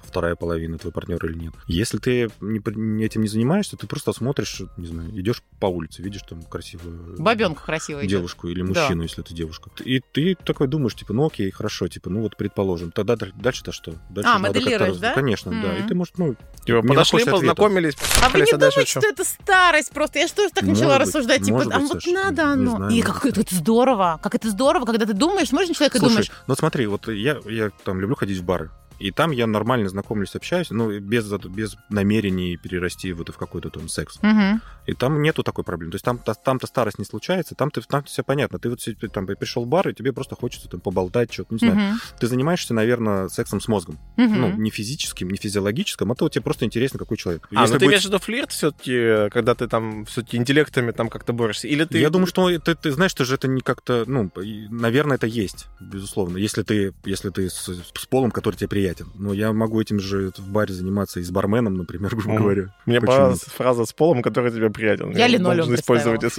вторая 0.02 0.34
половина, 0.34 0.78
твой 0.78 0.92
партнер 0.92 1.24
или 1.26 1.38
нет. 1.38 1.52
Если 1.68 1.98
ты 1.98 2.30
не, 2.40 3.04
этим 3.04 3.20
не 3.20 3.28
занимаешься, 3.28 3.76
ты 3.76 3.86
просто 3.86 4.12
смотришь, 4.12 4.62
не 4.76 4.86
знаю, 4.86 5.10
идешь 5.10 5.42
по 5.60 5.66
улице, 5.66 6.02
видишь 6.02 6.22
там 6.22 6.42
красивую... 6.42 7.16
Бабенку 7.18 7.62
красивую 7.62 8.06
Девушку 8.06 8.48
идет. 8.48 8.56
или 8.56 8.62
мужчину, 8.62 8.98
да. 8.98 9.02
если 9.04 9.22
ты 9.22 9.34
девушка. 9.34 9.70
И 9.84 10.00
ты 10.00 10.36
такой 10.44 10.66
думаешь, 10.66 10.94
типа, 10.94 11.12
ну 11.12 11.26
окей, 11.26 11.50
хорошо, 11.50 11.86
типа, 11.88 12.10
ну 12.10 12.22
вот 12.22 12.36
предположим. 12.36 12.90
Тогда 12.90 13.16
дальше-то 13.16 13.70
что? 13.70 13.94
Дальше 14.10 14.30
а, 14.30 14.38
моделируешь, 14.38 14.96
да? 14.96 15.14
Конечно, 15.14 15.50
mm-hmm. 15.50 15.62
да. 15.62 15.78
И 15.78 15.86
ты, 15.86 15.94
может, 15.94 16.16
ну... 16.16 16.36
Типа, 16.64 16.80
подошли, 16.80 17.24
познакомились, 17.50 17.94
А 18.22 18.28
вы 18.28 18.40
не 18.40 18.52
думаете, 18.52 18.86
что 18.86 19.00
это 19.00 19.24
старость 19.24 19.90
просто? 19.90 20.18
Я 20.18 20.26
же 20.26 20.34
тоже 20.34 20.50
так 20.54 20.64
начала 20.64 20.98
рассуждать, 20.98 21.44
типа, 21.44 21.64
а 21.70 21.78
вот 21.78 22.06
надо 22.06 22.44
оно. 22.44 22.88
И 22.90 23.02
как 23.02 23.24
это 23.26 23.42
здорово, 23.54 24.18
как 24.22 24.34
это 24.34 24.50
здорово, 24.50 24.84
когда 24.84 25.06
ты 25.06 25.12
думаешь, 25.12 25.50
на 25.50 25.74
человека 25.74 25.98
думаешь... 25.98 26.30
ну 26.46 26.54
смотри, 26.54 26.86
вот 26.86 27.08
я, 27.08 27.38
я 27.46 27.70
там 27.84 28.00
люблю 28.00 28.16
ходить 28.16 28.38
в 28.38 28.44
бары. 28.44 28.70
И 28.98 29.10
там 29.10 29.30
я 29.30 29.46
нормально 29.46 29.88
знакомлюсь, 29.88 30.34
общаюсь, 30.34 30.70
ну, 30.70 30.98
без, 31.00 31.30
без 31.30 31.76
намерений 31.88 32.56
перерасти 32.56 33.12
вот 33.12 33.28
в 33.28 33.36
какой-то 33.36 33.70
там 33.70 33.88
секс. 33.88 34.18
Угу. 34.18 34.60
И 34.86 34.94
там 34.94 35.22
нету 35.22 35.42
такой 35.42 35.64
проблемы. 35.64 35.92
То 35.92 35.96
есть 35.96 36.04
там, 36.04 36.18
там-то 36.18 36.66
старость 36.66 36.98
не 36.98 37.04
случается, 37.04 37.54
там, 37.54 37.70
ты, 37.70 37.80
там 37.82 38.04
все 38.04 38.22
понятно. 38.22 38.58
Ты 38.58 38.70
вот 38.70 38.80
там 39.12 39.26
пришел 39.26 39.64
в 39.64 39.68
бар, 39.68 39.88
и 39.88 39.94
тебе 39.94 40.12
просто 40.12 40.36
хочется 40.36 40.68
там 40.68 40.80
поболтать, 40.80 41.32
что-то, 41.32 41.54
не 41.54 41.58
знаю. 41.58 41.92
Угу. 41.92 41.98
Ты 42.20 42.26
занимаешься, 42.26 42.74
наверное, 42.74 43.28
сексом 43.28 43.60
с 43.60 43.68
мозгом. 43.68 43.98
Угу. 44.16 44.34
Ну, 44.34 44.56
не 44.56 44.70
физическим, 44.70 45.30
не 45.30 45.38
физиологическим, 45.38 46.10
а 46.12 46.14
то 46.14 46.28
тебе 46.28 46.42
просто 46.42 46.64
интересно, 46.64 46.98
какой 46.98 47.16
человек. 47.16 47.48
А, 47.54 47.62
Если 47.62 47.74
ну 47.74 47.78
ты 47.78 47.86
будет... 47.86 47.92
имеешь 47.92 48.02
в 48.02 48.06
виду 48.06 48.18
флирт 48.18 48.52
все-таки, 48.52 49.30
когда 49.30 49.54
ты 49.54 49.68
там 49.68 50.04
все-таки 50.04 50.36
интеллектами 50.36 50.92
там 50.92 51.08
как-то 51.08 51.32
борешься? 51.32 51.68
Или 51.68 51.84
ты... 51.84 51.98
Я 51.98 52.10
думаю, 52.10 52.26
что 52.26 52.56
ты, 52.58 52.74
ты 52.74 52.92
знаешь, 52.92 53.10
что 53.10 53.24
же 53.24 53.34
это 53.34 53.48
не 53.48 53.60
как-то, 53.60 54.04
ну, 54.06 54.30
наверное, 54.70 55.16
это 55.16 55.26
есть, 55.26 55.66
безусловно. 55.80 56.36
Если 56.36 56.62
ты, 56.62 56.94
если 57.04 57.30
ты 57.30 57.48
с, 57.48 57.68
с 57.68 58.06
полом, 58.06 58.30
который 58.30 58.56
тебе 58.56 58.68
приятен. 58.68 58.83
Но 59.14 59.32
я 59.32 59.52
могу 59.52 59.80
этим 59.80 60.00
же 60.00 60.32
в 60.36 60.48
баре 60.50 60.72
заниматься 60.74 61.20
и 61.20 61.22
с 61.22 61.30
барменом, 61.30 61.74
например, 61.74 62.14
грубо 62.14 62.38
говоря. 62.38 62.74
Мне 62.86 63.00
понравилась 63.00 63.40
фраза 63.42 63.84
с 63.84 63.92
полом, 63.92 64.22
который 64.22 64.50
тебе 64.50 64.70
приятен. 64.70 65.10
Я 65.16 65.26
линолеум 65.26 65.74
использовать. 65.74 66.22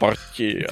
Паркет. 0.00 0.68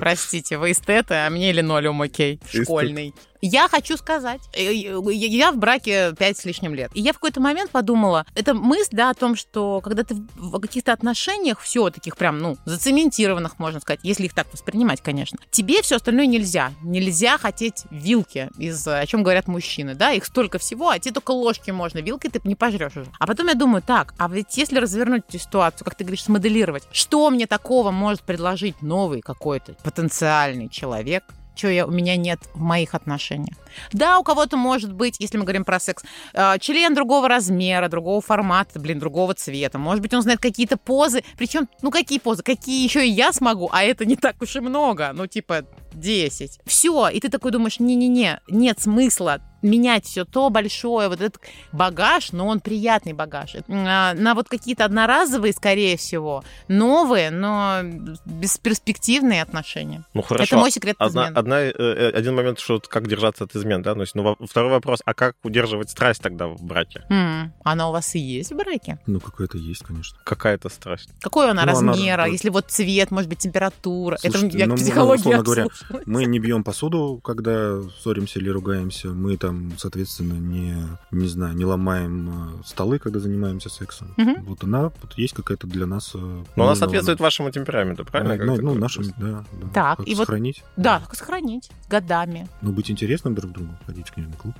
Простите, 0.00 0.58
вы 0.58 0.72
эстеты, 0.72 1.14
а 1.14 1.30
мне 1.30 1.52
линолеум 1.52 2.02
окей. 2.02 2.40
Школьный. 2.52 3.14
Я 3.40 3.68
хочу 3.68 3.96
сказать, 3.96 4.40
э, 4.52 4.72
э, 4.72 5.12
я 5.12 5.52
в 5.52 5.58
браке 5.58 6.14
пять 6.18 6.38
с 6.38 6.44
лишним 6.44 6.74
лет. 6.74 6.90
И 6.94 7.00
я 7.00 7.12
в 7.12 7.16
какой-то 7.16 7.40
момент 7.40 7.70
подумала, 7.70 8.26
это 8.34 8.54
мысль, 8.54 8.90
да, 8.92 9.10
о 9.10 9.14
том, 9.14 9.36
что 9.36 9.80
когда 9.80 10.02
ты 10.02 10.16
в 10.34 10.58
каких-то 10.58 10.92
отношениях, 10.92 11.60
все 11.60 11.90
таких 11.90 12.16
прям, 12.16 12.38
ну, 12.38 12.56
зацементированных, 12.64 13.58
можно 13.58 13.80
сказать, 13.80 14.00
если 14.02 14.24
их 14.24 14.34
так 14.34 14.52
воспринимать, 14.52 15.02
конечно, 15.02 15.38
тебе 15.50 15.82
все 15.82 15.96
остальное 15.96 16.26
нельзя. 16.26 16.72
Нельзя 16.82 17.38
хотеть 17.38 17.84
вилки, 17.90 18.50
из, 18.58 18.86
о 18.86 19.06
чем 19.06 19.22
говорят 19.22 19.46
мужчины, 19.46 19.94
да, 19.94 20.12
их 20.12 20.24
столько 20.24 20.58
всего, 20.58 20.88
а 20.90 20.98
тебе 20.98 21.14
только 21.14 21.30
ложки 21.30 21.70
можно, 21.70 21.98
вилкой 21.98 22.30
ты 22.30 22.40
не 22.44 22.56
пожрешь 22.56 22.96
уже. 22.96 23.10
А 23.18 23.26
потом 23.26 23.46
я 23.48 23.54
думаю, 23.54 23.82
так, 23.82 24.14
а 24.18 24.28
ведь 24.28 24.56
если 24.56 24.78
развернуть 24.78 25.22
эту 25.28 25.38
ситуацию, 25.38 25.84
как 25.84 25.94
ты 25.94 26.04
говоришь, 26.04 26.24
смоделировать, 26.24 26.84
что 26.92 27.30
мне 27.30 27.46
такого 27.46 27.90
может 27.90 28.22
предложить 28.22 28.82
новый 28.82 29.20
какой-то 29.20 29.74
потенциальный 29.84 30.68
человек, 30.68 31.24
чего 31.58 31.72
я, 31.72 31.86
у 31.86 31.90
меня 31.90 32.16
нет 32.16 32.40
в 32.54 32.60
моих 32.60 32.94
отношениях. 32.94 33.56
Да, 33.92 34.18
у 34.18 34.22
кого-то 34.22 34.56
может 34.56 34.92
быть, 34.92 35.16
если 35.18 35.38
мы 35.38 35.44
говорим 35.44 35.64
про 35.64 35.80
секс, 35.80 36.04
э, 36.34 36.58
член 36.60 36.94
другого 36.94 37.28
размера, 37.28 37.88
другого 37.88 38.20
формата, 38.20 38.78
блин, 38.78 38.98
другого 38.98 39.34
цвета. 39.34 39.78
Может 39.78 40.02
быть, 40.02 40.14
он 40.14 40.22
знает 40.22 40.40
какие-то 40.40 40.76
позы. 40.76 41.22
Причем, 41.36 41.68
ну 41.82 41.90
какие 41.90 42.18
позы? 42.18 42.42
Какие 42.42 42.84
еще 42.84 43.06
и 43.06 43.10
я 43.10 43.32
смогу, 43.32 43.68
а 43.72 43.82
это 43.82 44.04
не 44.04 44.16
так 44.16 44.40
уж 44.42 44.56
и 44.56 44.60
много. 44.60 45.12
Ну, 45.14 45.26
типа, 45.26 45.64
10. 45.92 46.60
Все, 46.66 47.08
и 47.08 47.20
ты 47.20 47.28
такой 47.28 47.50
думаешь, 47.50 47.80
не-не-не, 47.80 48.40
нет 48.48 48.80
смысла 48.80 49.40
менять 49.62 50.04
все 50.04 50.24
то 50.24 50.50
большое, 50.50 51.08
вот 51.08 51.20
этот 51.20 51.40
багаж, 51.72 52.32
но 52.32 52.46
он 52.46 52.60
приятный 52.60 53.12
багаж. 53.12 53.56
А, 53.68 54.14
на 54.14 54.34
вот 54.34 54.48
какие-то 54.48 54.84
одноразовые, 54.84 55.52
скорее 55.52 55.96
всего, 55.96 56.44
новые, 56.68 57.30
но 57.30 57.80
бесперспективные 58.24 59.42
отношения. 59.42 60.04
Ну 60.14 60.22
хорошо. 60.22 60.44
Это 60.44 60.56
мой 60.58 60.70
секрет 60.70 60.96
одна, 60.98 61.26
одна, 61.26 61.60
э, 61.60 61.72
э, 61.76 62.10
Один 62.10 62.36
момент, 62.36 62.60
что 62.60 62.80
как 62.80 63.08
держаться 63.08 63.44
от 63.44 63.52
измен, 63.58 63.82
да? 63.82 63.94
То 63.94 64.00
есть, 64.00 64.14
ну, 64.14 64.36
второй 64.40 64.70
вопрос, 64.70 65.00
а 65.04 65.14
как 65.14 65.36
удерживать 65.42 65.90
страсть 65.90 66.22
тогда 66.22 66.46
в 66.48 66.62
браке? 66.62 67.04
М, 67.10 67.52
Она 67.64 67.88
у 67.88 67.92
вас 67.92 68.14
и 68.14 68.18
есть 68.18 68.52
в 68.52 68.56
браке? 68.56 68.98
Ну, 69.06 69.20
какое-то 69.20 69.58
есть, 69.58 69.82
конечно. 69.84 70.18
Какая-то 70.24 70.68
страсть. 70.68 71.10
Какой 71.20 71.50
она 71.50 71.64
Ну, 71.64 71.76
она- 71.78 71.92
размера? 71.92 72.22
вот- 72.24 72.32
Если 72.32 72.48
вот 72.50 72.70
цвет, 72.70 73.10
может 73.10 73.28
быть, 73.28 73.38
температура. 73.38 74.16
Слушайте, 74.20 74.46
Это 74.48 74.58
я 74.58 74.66
ну, 74.66 74.76
психологии 74.76 75.20
условно 75.20 75.42
говоря. 75.42 75.66
Мы 76.06 76.24
не 76.26 76.38
бьем 76.38 76.64
посуду, 76.64 77.20
когда 77.22 77.80
ссоримся 78.02 78.38
или 78.38 78.48
ругаемся. 78.48 79.08
Мы 79.08 79.36
там, 79.36 79.72
соответственно, 79.78 80.34
не, 80.34 80.74
не 81.10 81.28
знаю, 81.28 81.54
не 81.54 81.64
ломаем 81.64 82.60
э, 82.60 82.62
столы, 82.64 82.98
когда 82.98 83.18
занимаемся 83.20 83.68
сексом. 83.68 84.14
Мгм. 84.16 84.44
Вот 84.44 84.64
она 84.64 84.84
вот 84.84 85.12
есть 85.16 85.34
какая-то 85.34 85.66
для 85.66 85.86
нас. 85.86 86.12
э, 86.14 86.18
Но 86.56 86.64
она 86.64 86.74
соответствует 86.74 87.20
вашему 87.20 87.50
темпераменту, 87.50 88.04
правильно? 88.04 88.36
Ну, 88.44 88.56
ну, 88.56 88.62
ну, 88.62 88.74
нашим, 88.74 89.04
да, 89.18 89.44
да. 89.60 89.68
Так, 89.74 89.98
Как 89.98 90.08
и 90.08 90.14
вот- 90.14 90.26
сохранить. 90.26 90.62
Да, 90.76 91.00
как 91.00 91.14
сохранить 91.16 91.70
годами. 91.88 92.48
Ну, 92.62 92.72
быть 92.72 92.90
интересным 92.90 93.34
друг 93.34 93.47
другу, 93.52 93.74
ходить 93.86 94.08
в 94.08 94.12
книжный 94.12 94.36
клуб. 94.36 94.54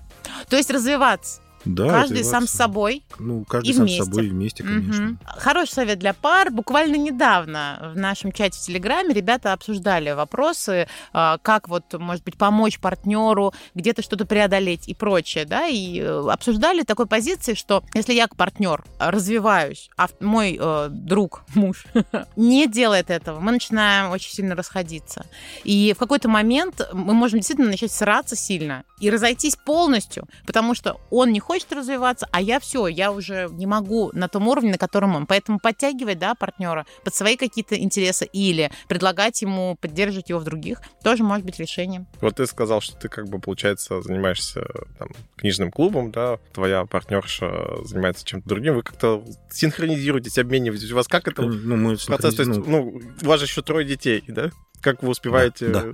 То 0.49 0.57
есть 0.57 0.71
развиваться. 0.71 1.41
Да, 1.65 1.89
Каждый 1.89 2.25
сам 2.25 2.47
с 2.47 2.51
собой. 2.51 3.05
Ну, 3.19 3.45
каждый 3.45 3.71
и 3.71 3.73
сам 3.73 3.83
вместе. 3.83 4.03
с 4.03 4.07
собой 4.07 4.27
и 4.27 4.31
вместе, 4.31 4.63
конечно. 4.63 5.05
Мгм. 5.05 5.19
Хороший 5.25 5.73
совет 5.73 5.99
для 5.99 6.13
пар. 6.15 6.51
Буквально 6.51 6.97
недавно 6.97 7.93
в 7.95 7.99
нашем 7.99 8.33
чате 8.33 8.59
в 8.59 8.63
Телеграме 8.63 9.15
ребята 9.15 9.53
обсуждали 9.53 10.13
вопросы, 10.13 10.89
а, 11.13 11.39
как 11.39 11.69
вот, 11.69 11.93
может 11.95 12.25
быть, 12.25 12.37
помочь 12.37 12.79
партнеру, 12.79 13.53
где-то 13.75 14.03
что-то 14.03 14.27
преодолеть 14.27 14.89
и 14.89 14.95
прочее, 14.95 15.45
да, 15.45 15.67
и 15.67 16.01
э, 16.01 16.29
обсуждали 16.31 16.83
такой 16.83 17.07
позиции, 17.07 17.55
что 17.55 17.83
если 17.95 18.13
я 18.13 18.29
как 18.29 18.37
партнер 18.37 18.85
развиваюсь, 18.99 19.91
а 19.97 20.09
мой 20.21 20.59
э, 20.61 20.89
друг, 20.91 21.43
муж, 21.55 21.85
не 22.37 22.67
делает 22.67 23.11
этого, 23.11 23.41
мы 23.41 23.53
начинаем 23.53 24.11
очень 24.11 24.33
сильно 24.33 24.55
расходиться. 24.55 25.27
И 25.65 25.93
в 25.95 25.99
какой-то 25.99 26.29
момент 26.29 26.89
мы 26.93 27.15
можем 27.15 27.39
действительно 27.39 27.71
начать 27.71 27.93
сраться 27.93 28.37
сильно 28.37 28.85
и 29.01 29.11
разойтись 29.11 29.57
полностью, 29.57 30.27
потому 30.47 30.75
что 30.75 31.01
он 31.11 31.33
не 31.33 31.41
хочет 31.49 31.73
развиваться, 31.73 32.29
а 32.31 32.43
я 32.43 32.61
все, 32.61 32.89
я 32.89 33.11
уже 33.11 33.49
не 33.51 33.65
могу 33.65 34.11
на 34.13 34.29
том 34.29 34.47
уровне, 34.49 34.73
на 34.73 34.77
котором 34.77 35.17
он. 35.17 35.27
Поэтому 35.27 35.59
подтягивать, 35.59 36.19
да, 36.19 36.35
партнера 36.35 36.85
под 37.05 37.15
свои 37.15 37.37
какие-то 37.37 37.75
интересы 37.75 38.27
или 38.27 38.71
предлагать 38.87 39.41
ему 39.41 39.75
поддерживать 39.81 40.29
его 40.29 40.41
в 40.41 40.45
других 40.45 40.83
тоже 41.03 41.25
может 41.25 41.47
быть 41.47 41.59
решением. 41.59 42.07
Вот 42.21 42.37
ты 42.37 42.47
сказал, 42.47 42.83
что 42.83 42.97
ты 42.97 43.09
как 43.09 43.31
бы, 43.31 43.41
получается, 43.41 44.03
занимаешься 44.03 44.67
там, 44.99 45.09
книжным 45.37 45.71
клубом, 45.71 46.11
да, 46.11 46.39
твоя 46.53 46.85
партнерша 46.85 47.83
занимается 47.83 48.27
чем-то 48.27 48.47
другим, 48.47 48.75
вы 48.75 48.83
как-то 48.83 49.25
синхронизируетесь, 49.51 50.37
обмениваетесь. 50.37 50.93
У 50.93 50.97
вас 50.97 51.09
как 51.09 51.29
это 51.29 51.43
Ну, 51.43 51.77
мы 51.77 51.97
процесс? 51.97 52.35
То 52.35 52.43
есть, 52.43 52.59
ну, 52.59 52.65
ну, 52.67 53.01
у 53.23 53.27
вас 53.27 53.41
же 53.41 53.47
еще 53.47 53.63
трое 53.63 53.87
детей, 53.87 54.23
да? 54.29 54.51
Как 54.81 55.03
вы 55.03 55.09
успеваете... 55.11 55.69
Да, 55.69 55.85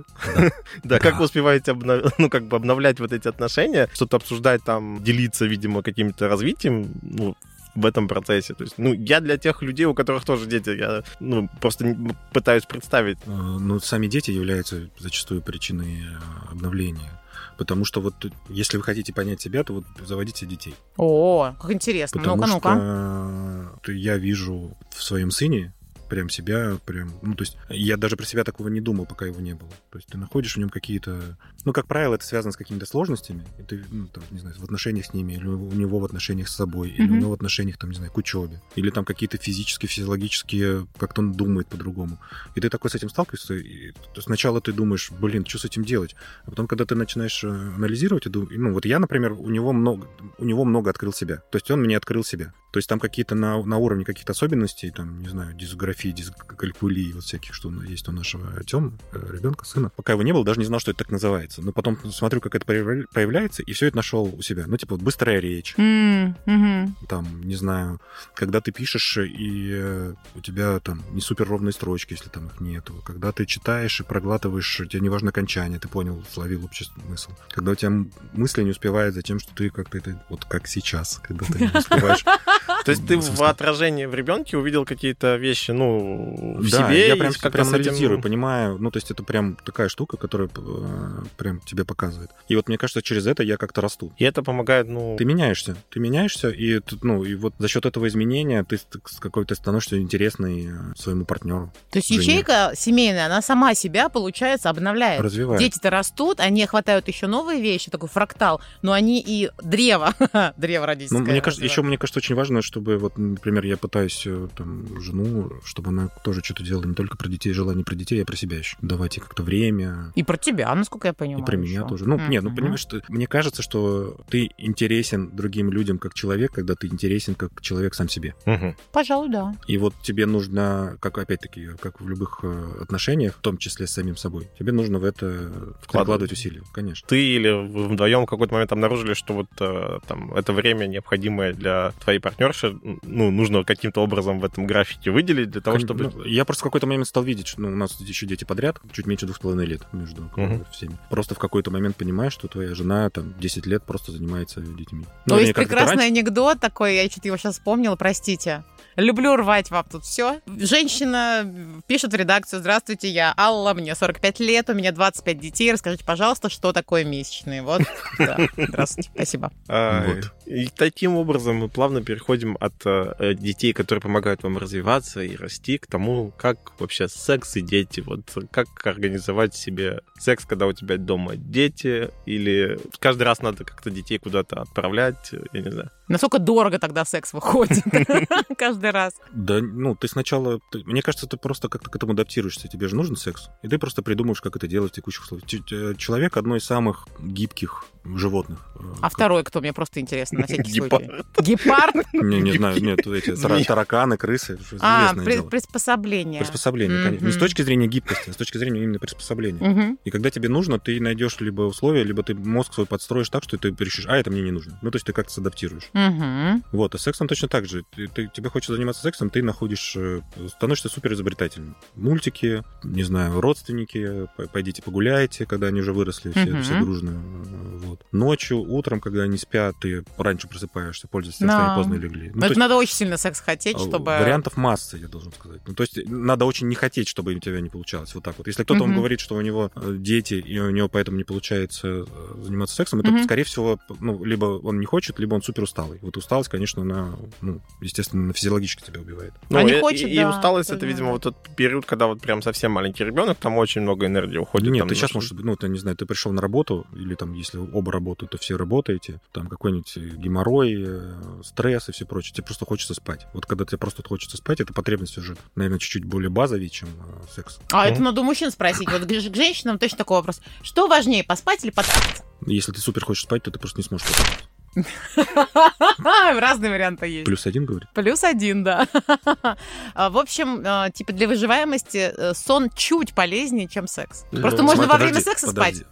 Да, 0.83 0.99
как 0.99 1.13
Да. 1.13 1.19
вы 1.19 1.25
успеваете 1.25 1.71
обна- 1.71 2.11
ну, 2.17 2.29
как 2.29 2.47
бы 2.47 2.57
обновлять 2.57 2.99
вот 2.99 3.11
эти 3.13 3.27
отношения, 3.27 3.89
что-то 3.93 4.17
обсуждать 4.17 4.63
там, 4.63 5.03
делиться, 5.03 5.45
видимо, 5.45 5.81
каким-то 5.81 6.27
развитием, 6.27 6.91
ну, 7.01 7.35
в 7.75 7.85
этом 7.85 8.07
процессе. 8.07 8.53
То 8.53 8.63
есть, 8.63 8.75
ну, 8.77 8.93
я 8.93 9.19
для 9.19 9.37
тех 9.37 9.61
людей, 9.61 9.85
у 9.85 9.93
которых 9.93 10.23
тоже 10.23 10.45
дети, 10.45 10.69
я, 10.69 11.03
ну, 11.19 11.49
просто 11.59 11.95
пытаюсь 12.31 12.63
представить. 12.65 13.17
Э, 13.25 13.29
Ну, 13.31 13.79
сами 13.79 14.07
дети 14.07 14.31
являются 14.31 14.89
зачастую 14.99 15.41
причиной 15.41 16.03
э, 16.03 16.51
обновления. 16.51 17.11
Потому 17.57 17.85
что 17.85 18.01
вот 18.01 18.13
если 18.49 18.77
вы 18.77 18.83
хотите 18.83 19.13
понять 19.13 19.41
себя, 19.41 19.63
то 19.63 19.73
вот 19.73 19.85
заводите 20.05 20.45
детей. 20.45 20.75
О, 20.97 21.53
как 21.59 21.71
интересно. 21.71 22.19
Потому 22.21 22.35
Ну-ка, 22.35 22.47
что 22.47 22.75
ну-ка. 22.75 23.91
э, 23.91 23.93
я 23.93 24.17
вижу 24.17 24.77
в 24.91 25.01
своем 25.03 25.31
сыне 25.31 25.73
прям 26.09 26.29
себя, 26.29 26.77
прям, 26.85 27.11
ну, 27.21 27.33
то 27.35 27.43
есть 27.43 27.57
я 27.69 27.97
даже 27.97 28.15
про 28.15 28.25
себя 28.25 28.43
такого 28.43 28.67
не 28.69 28.81
думал, 28.81 29.05
пока 29.05 29.25
его 29.25 29.39
не 29.41 29.53
было. 29.55 29.69
То 29.91 29.97
есть 29.97 30.07
ты 30.09 30.17
находишь 30.17 30.55
в 30.55 30.59
нем 30.59 30.69
какие-то, 30.69 31.37
ну, 31.63 31.73
как 31.73 31.87
правило, 31.87 32.15
это 32.15 32.25
связано 32.25 32.51
с 32.51 32.57
какими-то 32.57 32.85
сложностями, 32.85 33.43
и 33.59 33.63
ты, 33.63 33.83
ну, 33.91 34.07
там, 34.07 34.23
не 34.31 34.39
знаю, 34.39 34.55
в 34.57 34.63
отношениях 34.63 35.05
с 35.05 35.13
ними, 35.13 35.33
или 35.33 35.47
у 35.47 35.71
него 35.73 35.99
в 35.99 36.05
отношениях 36.05 36.47
с 36.47 36.55
собой, 36.55 36.89
или 36.89 37.03
у 37.09 37.11
Мгм. 37.13 37.19
него 37.19 37.29
в 37.31 37.33
отношениях, 37.33 37.77
там, 37.77 37.89
не 37.89 37.95
знаю, 37.97 38.11
к 38.11 38.17
учебе, 38.17 38.61
или 38.75 38.89
там 38.89 39.05
какие-то 39.05 39.37
физические, 39.37 39.89
физиологические, 39.89 40.87
как-то 40.97 41.21
он 41.21 41.33
думает 41.33 41.67
по-другому. 41.67 42.19
И 42.55 42.61
ты 42.61 42.69
такой 42.69 42.89
с 42.91 42.95
этим 42.95 43.09
сталкиваешься, 43.09 43.55
и 43.55 43.91
сначала 44.19 44.61
ты 44.61 44.71
думаешь, 44.73 45.11
блин, 45.11 45.45
что 45.45 45.59
с 45.59 45.65
этим 45.65 45.83
делать? 45.83 46.15
А 46.45 46.49
потом, 46.51 46.67
когда 46.67 46.85
ты 46.85 46.95
начинаешь 46.95 47.43
э, 47.43 47.47
анализировать, 47.47 48.25
и 48.25 48.29
дум- 48.29 48.47
ну, 48.51 48.73
вот 48.73 48.85
я, 48.85 48.99
например, 48.99 49.33
у 49.33 49.49
него 49.49 49.73
много, 49.73 50.07
у 50.37 50.45
него 50.45 50.65
много 50.65 50.89
открыл 50.89 51.13
себя. 51.13 51.37
То 51.51 51.57
есть 51.57 51.69
он 51.71 51.81
мне 51.81 51.97
открыл 51.97 52.23
себя. 52.23 52.53
То 52.71 52.77
есть 52.79 52.89
там 52.89 52.99
какие-то 52.99 53.35
на, 53.35 53.61
на 53.63 53.77
уровне 53.77 54.03
каких-то 54.03 54.33
особенностей, 54.33 54.91
там, 54.91 55.21
не 55.21 55.29
знаю, 55.29 55.53
дисграфии, 55.95 56.09
дискалькулии, 56.09 57.13
вот 57.13 57.23
всяких, 57.23 57.53
что 57.53 57.71
есть 57.83 58.07
у 58.07 58.11
нашего 58.11 58.63
Тёмы, 58.63 58.93
ребенка, 59.11 59.65
сына. 59.65 59.91
Пока 59.95 60.13
его 60.13 60.23
не 60.23 60.33
было, 60.33 60.43
даже 60.43 60.59
не 60.59 60.65
знал, 60.65 60.79
что 60.79 60.91
это 60.91 60.99
так 60.99 61.11
называется. 61.11 61.61
Но 61.61 61.71
потом 61.71 61.97
смотрю, 62.11 62.41
как 62.41 62.55
это 62.55 62.65
проявляется, 62.65 63.63
и 63.63 63.73
все 63.73 63.87
это 63.87 63.97
нашел 63.97 64.23
у 64.25 64.41
себя. 64.41 64.65
Ну, 64.67 64.77
типа, 64.77 64.95
вот 64.95 65.03
быстрая 65.03 65.39
речь, 65.39 65.75
мгм. 65.77 66.95
там, 67.07 67.41
не 67.41 67.55
знаю, 67.55 67.99
когда 68.33 68.61
ты 68.61 68.71
пишешь, 68.71 69.17
и 69.17 69.71
э, 69.73 70.13
у 70.35 70.41
тебя 70.41 70.79
там 70.79 71.01
не 71.11 71.21
супер 71.21 71.47
ровные 71.47 71.73
строчки, 71.73 72.13
если 72.13 72.29
там 72.29 72.47
их 72.47 72.59
нету. 72.59 73.01
Когда 73.05 73.31
ты 73.31 73.45
читаешь 73.45 73.99
и 73.99 74.03
проглатываешь, 74.03 74.81
тебе 74.89 74.99
не 74.99 75.09
важно 75.09 75.29
окончание, 75.29 75.79
ты 75.79 75.87
понял, 75.87 76.23
словил 76.31 76.65
общий 76.65 76.85
смысл. 76.85 77.31
Когда 77.49 77.71
у 77.71 77.75
тебя 77.75 77.91
мысли 78.33 78.63
не 78.63 78.71
успевают 78.71 79.15
за 79.15 79.21
тем, 79.21 79.39
что 79.39 79.53
ты 79.53 79.69
как-то 79.69 79.97
это, 79.97 80.23
вот 80.29 80.45
как 80.45 80.67
сейчас, 80.67 81.19
когда 81.23 81.45
ты 81.45 81.59
не 81.59 81.77
успеваешь. 81.77 82.23
То 82.85 82.91
есть 82.91 83.07
ты 83.07 83.17
В 83.17 83.41
отражении 83.43 84.05
в 84.05 84.13
ребенке 84.13 84.57
увидел 84.57 84.85
какие-то 84.85 85.35
вещи, 85.35 85.71
ну, 85.71 85.84
в 85.87 86.69
Да, 86.71 86.87
себе, 86.89 87.07
я 87.07 87.15
прям, 87.15 87.31
как-то 87.33 87.51
прям 87.51 87.65
с 87.65 87.69
этим- 87.73 87.81
анализирую, 87.89 88.21
понимаю. 88.21 88.77
Ну, 88.79 88.91
то 88.91 88.97
есть 88.97 89.11
это 89.11 89.23
прям 89.23 89.55
такая 89.65 89.89
штука, 89.89 90.17
которая 90.17 90.49
э, 90.55 91.23
прям 91.37 91.59
тебе 91.61 91.85
показывает. 91.85 92.29
И 92.47 92.55
вот 92.55 92.67
мне 92.67 92.77
кажется, 92.77 93.01
через 93.01 93.27
это 93.27 93.43
я 93.43 93.57
как-то 93.57 93.81
расту. 93.81 94.13
И 94.17 94.23
это 94.23 94.43
помогает, 94.43 94.87
ну, 94.87 95.15
Ты 95.17 95.25
меняешься, 95.25 95.75
ты 95.89 95.99
меняешься, 95.99 96.49
и 96.49 96.79
тут, 96.79 97.03
ну, 97.03 97.23
и 97.23 97.35
вот 97.35 97.53
за 97.59 97.67
счет 97.67 97.85
этого 97.85 98.07
изменения 98.07 98.63
ты 98.63 98.77
с- 98.77 99.19
какой-то 99.19 99.55
становишься 99.55 99.99
интересный 99.99 100.67
э, 100.67 100.71
своему 100.97 101.25
партнеру, 101.25 101.71
То 101.91 101.99
есть 101.99 102.09
Жене. 102.09 102.21
ячейка 102.23 102.71
семейная, 102.75 103.25
она 103.27 103.41
сама 103.41 103.73
себя, 103.75 104.09
получается, 104.09 104.69
обновляет. 104.69 105.21
развивает. 105.21 105.59
Дети-то 105.61 105.89
растут, 105.89 106.39
они 106.39 106.65
хватают 106.65 107.07
еще 107.07 107.27
новые 107.27 107.61
вещи, 107.61 107.89
такой 107.91 108.09
фрактал, 108.09 108.61
но 108.81 108.91
они 108.93 109.21
и 109.25 109.49
древо, 109.63 110.13
древо 110.57 110.81
Ну, 110.83 110.87
родительское. 110.87 111.21
мне 111.21 111.41
кажется, 111.41 111.63
еще 111.65 111.81
мне 111.81 111.97
кажется 111.97 112.19
очень 112.19 112.35
важно, 112.35 112.61
чтобы 112.61 112.97
вот, 112.97 113.17
например, 113.17 113.65
я 113.65 113.77
пытаюсь 113.77 114.23
э, 114.25 114.47
там 114.57 115.01
жену, 115.01 115.51
чтобы 115.75 115.89
она 115.89 116.07
тоже 116.23 116.41
что-то 116.41 116.63
делала 116.63 116.85
не 116.85 116.93
только 116.93 117.17
про 117.17 117.27
детей, 117.27 117.51
жила 117.51 117.73
не 117.73 117.83
про 117.83 117.95
детей, 117.95 118.21
а 118.23 118.25
про 118.25 118.37
себя 118.37 118.57
еще. 118.57 118.77
Давать 118.81 119.17
ей 119.17 119.23
как-то 119.23 119.43
время, 119.43 120.13
И 120.15 120.23
про 120.23 120.37
тебя, 120.37 120.73
насколько 120.73 121.09
я 121.09 121.13
понимаю. 121.13 121.43
И 121.43 121.45
про 121.45 121.57
меня 121.57 121.79
еще. 121.81 121.87
тоже. 121.89 122.07
Ну, 122.07 122.17
нет, 122.29 122.43
ну 122.43 122.55
понимаешь, 122.55 122.79
что 122.79 123.01
мне 123.09 123.27
кажется, 123.27 123.61
что 123.61 124.17
ты 124.29 124.51
интересен 124.57 125.35
другим 125.35 125.71
людям 125.71 125.97
как 125.99 126.13
человек, 126.13 126.53
когда 126.53 126.75
ты 126.75 126.87
интересен 126.87 127.35
как 127.35 127.61
человек 127.61 127.93
сам 127.93 128.07
себе. 128.07 128.35
мгм. 128.45 128.77
Пожалуй, 128.93 129.29
да. 129.29 129.53
И 129.67 129.77
вот 129.77 129.93
тебе 130.01 130.25
нужно, 130.25 130.97
как 131.01 131.17
опять-таки, 131.17 131.71
как 131.81 131.99
в 131.99 132.07
любых 132.07 132.39
э, 132.43 132.77
отношениях, 132.83 133.35
в 133.35 133.41
том 133.41 133.57
числе 133.57 133.85
с 133.85 133.91
самим 133.91 134.15
собой, 134.15 134.47
тебе 134.57 134.71
нужно 134.71 134.99
в 134.99 135.03
это 135.03 135.75
вкладывать 135.81 136.31
усилия, 136.31 136.61
конечно. 136.71 137.05
ты 137.05 137.21
или 137.21 137.49
вы 137.49 137.89
вдвоем 137.89 138.23
в 138.23 138.27
какой-то 138.27 138.53
момент 138.53 138.71
обнаружили, 138.71 139.13
что 139.13 139.33
вот 139.33 139.47
э, 139.59 139.99
там 140.07 140.33
это 140.33 140.53
время 140.53 140.85
необходимое 140.85 141.51
для 141.53 141.91
твоей 141.99 142.19
партнерши, 142.19 142.77
ну, 143.03 143.29
нужно 143.29 143.65
каким-то 143.65 144.01
образом 144.01 144.39
в 144.39 144.45
этом 144.45 144.65
графике 144.67 145.11
выделить 145.11 145.49
для 145.49 145.61
того, 145.65 145.79
чтобы... 145.79 146.11
ну, 146.15 146.23
я 146.23 146.45
просто 146.45 146.61
в 146.61 146.63
какой-то 146.63 146.87
момент 146.87 147.07
стал 147.07 147.23
видеть, 147.23 147.47
что 147.47 147.61
ну, 147.61 147.69
у 147.69 147.75
нас 147.75 147.99
еще 147.99 148.25
дети 148.25 148.43
подряд, 148.43 148.77
чуть 148.91 149.05
меньше 149.05 149.25
двух 149.25 149.37
с 149.37 149.39
половиной 149.39 149.65
лет 149.65 149.81
между 149.93 150.29
Мгм. 150.35 150.65
всеми. 150.71 150.97
Просто 151.09 151.35
в 151.35 151.39
какой-то 151.39 151.71
момент 151.71 151.95
понимаешь, 151.95 152.33
что 152.33 152.47
твоя 152.47 152.73
жена 152.75 153.09
там 153.09 153.33
10 153.39 153.65
лет 153.65 153.83
просто 153.83 154.11
занимается 154.11 154.61
детьми. 154.61 155.03
То 155.27 155.35
Ну, 155.35 155.39
есть 155.39 155.53
прекрасный 155.53 155.97
раньше. 155.97 156.07
анекдот 156.07 156.59
такой, 156.59 156.95
я 156.95 157.09
что-то 157.09 157.27
его 157.27 157.37
сейчас 157.37 157.55
вспомнила, 157.55 157.95
простите. 157.95 158.63
Люблю 158.95 159.35
рвать 159.35 159.71
вам 159.71 159.85
тут 159.91 160.03
все. 160.05 160.39
Женщина 160.45 161.51
пишет 161.87 162.11
в 162.13 162.15
редакцию, 162.15 162.59
здравствуйте, 162.59 163.09
я 163.09 163.33
Алла, 163.37 163.73
мне 163.73 163.93
45 163.95 164.39
лет, 164.39 164.69
у 164.69 164.73
меня 164.73 164.91
25 164.91 165.39
детей, 165.39 165.71
расскажите, 165.71 166.03
пожалуйста, 166.05 166.49
что 166.49 166.71
такое 166.73 167.03
месячные. 167.03 167.61
Вот, 167.61 167.81
да, 168.19 168.37
здравствуйте, 168.57 169.09
спасибо. 169.13 169.51
А, 169.67 170.05
Вот. 170.07 170.31
И 170.45 170.67
таким 170.67 171.15
образом 171.15 171.57
мы 171.57 171.69
плавно 171.69 172.01
переходим 172.03 172.15
переходим 172.25 172.57
от 172.59 172.73
э, 172.85 173.33
детей, 173.35 173.73
которые 173.73 174.01
помогают 174.01 174.41
вам 174.43 174.57
развиваться 174.57 175.21
и 175.21 175.35
расти, 175.35 175.54
к 175.77 175.87
тому, 175.87 176.31
как 176.37 176.79
вообще 176.79 177.07
секс 177.07 177.55
и 177.55 177.61
дети. 177.61 178.01
Вот 178.01 178.33
как 178.51 178.67
организовать 178.85 179.55
себе 179.55 180.01
секс, 180.19 180.45
когда 180.45 180.67
у 180.67 180.73
тебя 180.73 180.97
дома 180.97 181.35
дети, 181.35 182.09
или 182.25 182.79
каждый 182.99 183.23
раз 183.23 183.41
надо 183.41 183.63
как-то 183.63 183.89
детей 183.89 184.17
куда-то 184.17 184.61
отправлять, 184.61 185.31
я 185.53 185.61
не 185.61 185.71
знаю. 185.71 185.91
Насколько 186.07 186.39
дорого 186.39 186.77
тогда 186.79 187.03
секс 187.05 187.33
выходит 187.33 187.83
каждый 188.57 188.91
раз? 188.91 189.13
Да, 189.31 189.59
ну, 189.61 189.95
ты 189.95 190.07
сначала... 190.07 190.59
Ты, 190.71 190.83
мне 190.85 191.01
кажется, 191.01 191.25
ты 191.27 191.37
просто 191.37 191.67
как-то 191.69 191.89
к 191.89 191.95
этому 191.95 192.13
адаптируешься. 192.13 192.67
Тебе 192.67 192.87
же 192.87 192.95
нужен 192.95 193.15
секс. 193.15 193.49
И 193.63 193.67
ты 193.67 193.77
просто 193.79 194.01
придумаешь, 194.03 194.41
как 194.41 194.55
это 194.55 194.67
делать 194.67 194.91
в 194.91 194.95
текущих 194.95 195.23
условиях. 195.23 195.47
Ч- 195.47 195.95
Человек 195.97 196.37
одно 196.37 196.55
из 196.57 196.63
самых 196.63 197.07
гибких 197.19 197.85
животных. 198.05 198.59
э, 198.75 198.79
А 198.99 199.01
как- 199.03 199.13
второй 199.13 199.43
кто? 199.43 199.61
Мне 199.61 199.73
просто 199.73 199.99
интересно, 199.99 200.39
на 200.41 200.45
всякий 200.45 200.71
Гепард. 200.71 201.05
случай. 201.05 201.23
Гепард? 201.51 201.95
Не, 202.13 202.39
не 202.41 202.51
знаю, 202.57 202.81
нет, 202.83 202.99
эти 203.07 203.35
тараканы, 203.65 204.17
крысы, 204.17 204.59
А, 204.79 205.13
приспособление. 205.15 206.39
Приспособление, 206.39 207.03
конечно. 207.03 207.25
Не 207.25 207.31
с 207.31 207.37
точки 207.37 207.61
зрения 207.63 207.87
гибкости, 207.87 208.29
а 208.29 208.33
с 208.33 208.35
точки 208.35 208.57
зрения 208.57 208.83
именно 208.83 208.99
приспособления. 208.99 209.97
И 210.03 210.11
когда 210.11 210.29
тебе 210.29 210.49
нужно, 210.49 210.79
ты 210.79 210.99
найдешь 211.01 211.39
либо 211.39 211.63
условия, 211.63 212.03
либо 212.03 212.21
ты 212.23 212.35
мозг 212.35 212.73
свой 212.73 212.85
подстроишь 212.85 213.29
так, 213.29 213.43
что 213.43 213.57
ты 213.57 213.73
решишь, 213.79 214.05
а 214.07 214.17
это 214.17 214.29
мне 214.29 214.41
не 214.41 214.51
нужно. 214.51 214.77
Ну, 214.81 214.91
то 214.91 214.97
есть 214.97 215.05
ты 215.05 215.13
как-то 215.13 215.41
адаптируешь. 215.41 215.83
Мгм. 215.95 216.63
Вот, 216.73 216.93
а 216.93 216.97
сексом 216.97 217.27
точно 217.27 217.47
так 217.47 217.65
же. 217.65 217.83
Ты, 217.95 218.07
ты- 218.07 218.29
тебе 218.31 218.49
хочется 218.49 218.73
заниматься 218.75 219.01
сексом, 219.01 219.29
ты 219.29 219.41
находишь, 219.41 219.93
э, 219.95 220.21
становишься 220.49 220.89
супер 220.89 221.13
изобретательным. 221.13 221.75
Мультики, 221.95 222.63
не 222.83 223.03
знаю, 223.03 223.39
родственники, 223.39 224.27
пойдите 224.51 224.81
погуляйте, 224.81 225.45
когда 225.45 225.67
они 225.67 225.79
уже 225.79 225.93
выросли, 225.93 226.31
все, 226.31 226.45
Мгм. 226.45 226.61
все 226.63 226.79
дружно. 226.81 227.11
э, 227.11 227.77
Вот. 227.85 228.03
Ночью, 228.11 228.59
утром, 228.61 228.99
когда 228.99 229.23
они 229.23 229.37
спят, 229.37 229.75
ты 229.79 230.03
раньше 230.17 230.47
просыпаешься, 230.47 231.07
пользуясь 231.07 231.37
тем, 231.37 231.47
Да. 231.47 231.53
что 231.53 231.65
они 231.65 231.75
поздно 231.75 231.93
легли. 231.95 232.31
Ну, 232.33 232.39
это 232.39 232.47
есть, 232.47 232.57
надо 232.57 232.75
очень 232.75 232.95
сильно 232.95 233.15
секс 233.17 233.39
хотеть, 233.39 233.75
а, 233.75 233.79
чтобы... 233.79 234.05
Вариантов 234.11 234.57
масса, 234.57 234.97
я 234.97 235.07
должен 235.07 235.31
сказать. 235.31 235.61
Ну, 235.67 235.73
то 235.75 235.83
есть 235.83 235.99
надо 236.07 236.45
очень 236.45 236.67
не 236.67 236.75
хотеть, 236.75 237.07
чтобы 237.07 237.33
у 237.35 237.39
тебя 237.39 237.61
не 237.61 237.69
получалось. 237.69 238.13
Вот 238.15 238.23
так 238.23 238.37
вот. 238.37 238.47
Если 238.47 238.63
кто-то 238.63 238.81
вам 238.81 238.89
Мгм. 238.89 238.97
говорит, 238.99 239.19
что 239.19 239.35
у 239.35 239.41
него 239.41 239.71
э, 239.75 239.95
дети, 239.99 240.33
и 240.35 240.59
у 240.59 240.71
него 240.71 240.89
поэтому 240.89 241.17
не 241.17 241.23
получается 241.23 242.05
заниматься 242.41 242.75
сексом, 242.75 242.99
это, 243.01 243.11
Мгм. 243.11 243.23
скорее 243.23 243.43
всего, 243.43 243.79
ну, 243.99 244.23
либо 244.25 244.45
он 244.45 244.79
не 244.79 244.85
хочет, 244.85 245.19
либо 245.19 245.35
он 245.35 245.41
супер 245.41 245.63
усталый. 245.85 245.99
Вот 246.01 246.17
усталость, 246.17 246.49
конечно, 246.49 246.81
она, 246.81 247.15
ну, 247.41 247.61
естественно, 247.81 248.33
физиологически 248.33 248.83
тебя 248.83 249.01
убивает. 249.01 249.33
Ну, 249.49 249.59
А 249.59 249.63
не 249.63 249.73
и, 249.77 249.79
хочет, 249.79 250.07
и- 250.07 250.13
и 250.13 250.17
да, 250.17 250.29
усталость 250.29 250.69
тоже 250.69 250.77
это, 250.77 250.85
видимо, 250.85 251.11
вот 251.11 251.23
тот 251.23 251.35
период, 251.55 251.85
когда 251.85 252.07
вот 252.07 252.21
прям 252.21 252.41
совсем 252.41 252.71
маленький 252.71 253.03
ребенок, 253.03 253.37
там 253.37 253.57
очень 253.57 253.81
много 253.81 254.05
энергии 254.05 254.37
уходит. 254.37 254.71
Нет, 254.71 254.79
там 254.81 254.89
ты 254.89 254.95
сейчас, 254.95 255.09
что- 255.09 255.17
может 255.17 255.33
быть, 255.33 255.45
ну, 255.45 255.55
ты, 255.55 255.67
не 255.69 255.77
знаю, 255.79 255.95
ты 255.97 256.05
пришел 256.05 256.31
на 256.31 256.41
работу, 256.41 256.85
или 256.95 257.15
там, 257.15 257.33
если 257.33 257.57
оба 257.57 257.91
работают, 257.91 258.31
то 258.31 258.37
все 258.37 258.57
работаете, 258.57 259.21
там 259.31 259.47
какой-нибудь 259.47 259.95
геморрой, 259.97 260.83
э, 260.85 261.13
стресс 261.43 261.89
и 261.89 261.91
все 261.91 262.05
прочее. 262.05 262.33
Тебе 262.35 262.45
просто 262.45 262.65
хочется 262.65 262.93
спать. 262.93 263.27
Вот 263.33 263.45
когда 263.45 263.65
тебе 263.65 263.77
просто 263.77 264.03
хочется 264.07 264.37
спать, 264.37 264.59
эта 264.61 264.73
потребность 264.73 265.17
уже, 265.17 265.35
наверное, 265.55 265.79
чуть-чуть 265.79 266.05
более 266.05 266.29
базовее, 266.29 266.69
чем 266.69 266.89
э, 266.89 267.33
секс. 267.35 267.59
А 267.71 267.85
это 267.85 267.95
Мгм. 267.95 268.03
надо 268.05 268.21
у 268.21 268.23
мужчин 268.23 268.51
спросить. 268.51 268.89
Вот 268.91 269.03
к 269.05 269.09
женщинам 269.35 269.79
точно 269.79 269.97
такой 269.99 270.17
вопрос. 270.17 270.41
Что 270.61 270.87
важнее, 270.87 271.23
поспать 271.23 271.63
или 271.63 271.71
потрахаться? 271.71 272.23
Если 272.45 272.71
ты 272.71 272.79
супер 272.81 273.03
хочешь 273.05 273.23
спать, 273.23 273.43
то 273.43 273.51
ты 273.51 273.59
просто 273.59 273.79
не 273.79 273.83
сможешь 273.83 274.07
спать. 274.07 274.45
Разные 276.39 276.71
варианты 276.71 277.07
есть. 277.07 277.25
Плюс 277.25 277.45
один, 277.45 277.65
говорит? 277.65 277.89
Плюс 277.93 278.23
один, 278.23 278.63
да. 278.63 278.87
А, 279.93 280.09
В 280.09 280.17
общем, 280.17 280.61
а, 280.65 280.89
типа 280.89 281.13
для 281.13 281.27
выживаемости 281.27 282.11
э, 282.15 282.33
сон 282.33 282.69
чуть 282.75 283.13
полезнее, 283.13 283.67
чем 283.67 283.87
секс. 283.87 284.25
Да. 284.31 284.41
Просто 284.41 284.63
можно 284.63 284.87
во 284.87 284.97
время 284.97 285.21
секса 285.21 285.49
спать. 285.49 285.83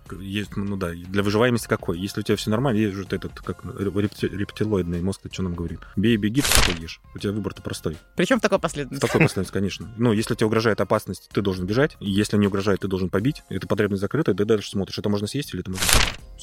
ну 0.55 0.75
да, 0.77 0.91
для 0.91 1.23
выживаемости 1.23 1.67
какой? 1.67 1.99
Если 1.99 2.19
у 2.21 2.23
тебя 2.23 2.35
все 2.35 2.49
нормально, 2.49 2.79
есть 2.79 2.95
же 2.95 3.03
этот, 3.09 3.39
как 3.39 3.63
репти- 3.63 4.29
рептилоидный 4.29 5.01
мозг, 5.01 5.21
что 5.31 5.43
нам 5.43 5.53
говорит? 5.53 5.79
Бей, 5.95 6.17
беги, 6.17 6.41
ты 6.41 6.81
ешь. 6.81 7.01
У 7.15 7.19
тебя 7.19 7.31
выбор-то 7.31 7.61
простой. 7.61 7.97
Причем 8.15 8.39
в 8.39 8.41
такой 8.41 8.57
В 8.57 8.61
последовательности. 8.61 9.05
такой 9.05 9.21
последовательности, 9.21 9.53
конечно. 9.53 9.93
Ну, 9.97 10.11
если 10.11 10.35
тебе 10.35 10.47
угрожает 10.47 10.81
опасность, 10.81 11.29
ты 11.33 11.41
должен 11.41 11.65
бежать. 11.65 11.95
Если 11.99 12.37
не 12.37 12.47
угрожает, 12.47 12.81
ты 12.81 12.87
должен 12.87 13.09
побить. 13.09 13.43
Эта 13.49 13.67
потребность 13.67 14.01
закрыта, 14.01 14.33
ты 14.33 14.45
дальше 14.45 14.69
смотришь, 14.69 14.97
это 14.97 15.09
можно 15.09 15.27
съесть 15.27 15.53
или 15.53 15.61
это 15.61 15.71
можно... 15.71 15.85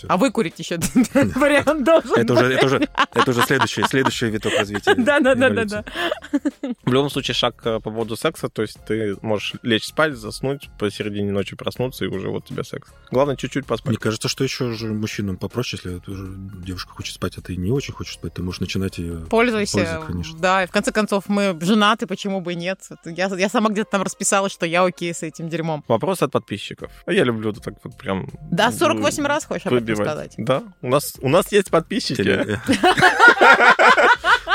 А 0.08 0.16
выкурить 0.16 0.58
еще 0.58 0.78
вариант 1.34 1.84
должен 1.84 2.14
Это 2.30 2.44
уже, 2.44 2.54
это 2.54 2.66
уже, 2.66 2.88
это 3.14 3.30
уже 3.30 3.42
следующий, 3.42 3.82
следующий 3.84 4.26
виток 4.26 4.52
развития. 4.58 4.94
Да-да-да-да-да. 4.94 5.70
эволюции. 5.70 6.76
В 6.84 6.92
любом 6.92 7.10
случае, 7.10 7.34
шаг 7.34 7.54
э, 7.64 7.80
по 7.80 7.90
поводу 7.90 8.16
секса, 8.16 8.48
то 8.48 8.62
есть 8.62 8.78
ты 8.86 9.16
можешь 9.22 9.54
лечь 9.62 9.84
спать, 9.84 10.14
заснуть, 10.14 10.68
посередине 10.78 11.30
ночи 11.30 11.56
проснуться, 11.56 12.04
и 12.04 12.08
уже 12.08 12.28
вот 12.28 12.44
у 12.44 12.46
тебя 12.48 12.64
секс. 12.64 12.90
Главное, 13.10 13.36
чуть-чуть 13.36 13.66
поспать. 13.66 13.90
Мне 13.90 13.98
кажется, 13.98 14.28
что 14.28 14.44
еще 14.44 14.72
же 14.72 14.88
мужчинам 14.88 15.36
попроще, 15.36 15.80
если 15.82 15.98
это 15.98 16.12
девушка 16.64 16.92
хочет 16.92 17.14
спать, 17.14 17.36
а 17.38 17.40
ты 17.40 17.56
не 17.56 17.70
очень 17.70 17.94
хочешь 17.94 18.14
спать, 18.14 18.34
ты 18.34 18.42
можешь 18.42 18.60
начинать 18.60 18.98
ее... 18.98 19.26
Пользуйся. 19.30 19.78
Пользуйся, 19.78 20.02
конечно. 20.06 20.38
Да, 20.38 20.64
и 20.64 20.66
в 20.66 20.70
конце 20.70 20.92
концов, 20.92 21.24
мы 21.28 21.56
женаты, 21.60 22.06
почему 22.06 22.40
бы 22.40 22.52
и 22.52 22.56
нет. 22.56 22.80
Это 22.90 23.10
Я, 23.10 23.26
я 23.26 23.48
сама 23.48 23.70
где-то 23.70 23.90
там 23.90 24.02
расписалась, 24.02 24.52
что 24.52 24.66
я 24.66 24.84
окей 24.84 25.14
с 25.14 25.22
этим 25.22 25.48
дерьмом. 25.48 25.84
Вопрос 25.88 26.22
от 26.22 26.32
подписчиков. 26.32 26.90
А 27.06 27.12
Я 27.12 27.24
люблю 27.24 27.52
вот 27.52 27.62
так 27.62 27.74
вот 27.82 27.96
прям... 27.96 28.28
Да, 28.50 28.72
48 28.72 29.26
раз 29.26 29.44
хочешь 29.44 29.66
об 29.66 29.74
этом 29.74 29.96
сказать. 29.96 30.34
Да, 30.36 30.62
у 30.82 30.88
нас, 30.88 31.14
у 31.20 31.28
нас 31.28 31.52
есть 31.52 31.70
подписчики. 31.70 32.19
Теле- 32.24 32.60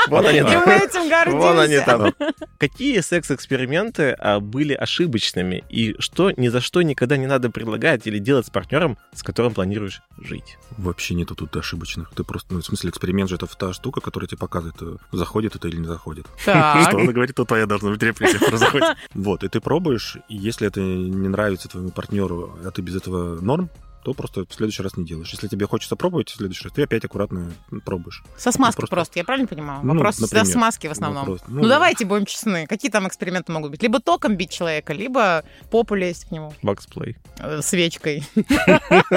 Вот 0.08 0.24
они 0.24 0.38
И 0.38 0.42
там. 0.42 0.62
мы 0.66 0.72
этим 0.74 1.08
гордимся. 1.08 1.38
Вон 1.38 1.58
они 1.58 1.80
там. 1.80 2.14
Какие 2.58 3.00
секс-эксперименты 3.00 4.12
а, 4.18 4.38
были 4.38 4.72
ошибочными? 4.72 5.64
И 5.68 5.96
что 5.98 6.30
ни 6.30 6.46
за 6.48 6.60
что 6.60 6.82
никогда 6.82 7.16
не 7.16 7.26
надо 7.26 7.50
предлагать 7.50 8.06
или 8.06 8.18
делать 8.18 8.46
с 8.46 8.50
партнером, 8.50 8.98
с 9.12 9.24
которым 9.24 9.52
планируешь 9.52 10.02
жить? 10.18 10.58
Вообще 10.78 11.14
нету 11.14 11.34
тут 11.34 11.56
ошибочных. 11.56 12.10
Ты 12.14 12.22
просто, 12.22 12.54
ну, 12.54 12.60
в 12.60 12.64
смысле, 12.64 12.90
эксперимент 12.90 13.28
же 13.30 13.36
это 13.36 13.46
та 13.46 13.72
штука, 13.72 14.00
которая 14.00 14.28
тебе 14.28 14.38
показывает, 14.38 14.76
э, 14.80 14.96
заходит 15.10 15.56
это 15.56 15.66
или 15.68 15.76
не 15.78 15.86
заходит. 15.88 16.26
Так. 16.44 16.88
Что 16.88 16.98
он 16.98 17.06
говорит, 17.06 17.34
то 17.34 17.44
твоя 17.44 17.66
должна 17.66 17.90
быть 17.90 18.02
реплика, 18.02 18.38
которая 18.38 18.58
заходит. 18.58 18.96
Вот, 19.14 19.42
и 19.42 19.48
ты 19.48 19.60
пробуешь, 19.60 20.18
и 20.28 20.36
если 20.36 20.68
это 20.68 20.80
не 20.80 21.28
нравится 21.28 21.68
твоему 21.68 21.90
партнеру, 21.90 22.56
а 22.64 22.70
ты 22.70 22.80
без 22.82 22.94
этого 22.96 23.40
норм, 23.40 23.70
то 24.06 24.14
просто 24.14 24.44
в 24.48 24.54
следующий 24.54 24.84
раз 24.84 24.96
не 24.96 25.04
делаешь. 25.04 25.30
Если 25.32 25.48
тебе 25.48 25.66
хочется 25.66 25.96
пробовать 25.96 26.28
в 26.30 26.36
следующий 26.36 26.62
раз, 26.62 26.72
ты 26.72 26.84
опять 26.84 27.04
аккуратно 27.04 27.50
пробуешь. 27.84 28.22
Со 28.36 28.52
смазкой 28.52 28.82
просто- 28.82 28.94
просто. 28.94 29.18
я 29.18 29.24
правильно 29.24 29.48
понимаю? 29.48 29.80
Ну, 29.82 29.94
Вопрос 29.94 30.14
всегда 30.14 30.38
например. 30.42 30.52
смазки 30.52 30.86
в 30.86 30.90
основном. 30.92 31.22
Вопрос. 31.24 31.40
Ну, 31.48 31.62
Ну, 31.62 31.68
давайте 31.68 32.04
будем 32.04 32.24
честны. 32.24 32.68
Какие 32.68 32.88
там 32.92 33.08
эксперименты 33.08 33.50
могут 33.50 33.72
быть? 33.72 33.82
Либо 33.82 33.98
током 33.98 34.36
бить 34.36 34.50
человека, 34.52 34.92
либо 34.92 35.42
попу 35.72 35.96
лезть 35.96 36.26
к 36.28 36.30
нему 36.30 36.54
Баксплей. 36.62 37.16
э, 37.40 37.60
свечкой. 37.62 38.22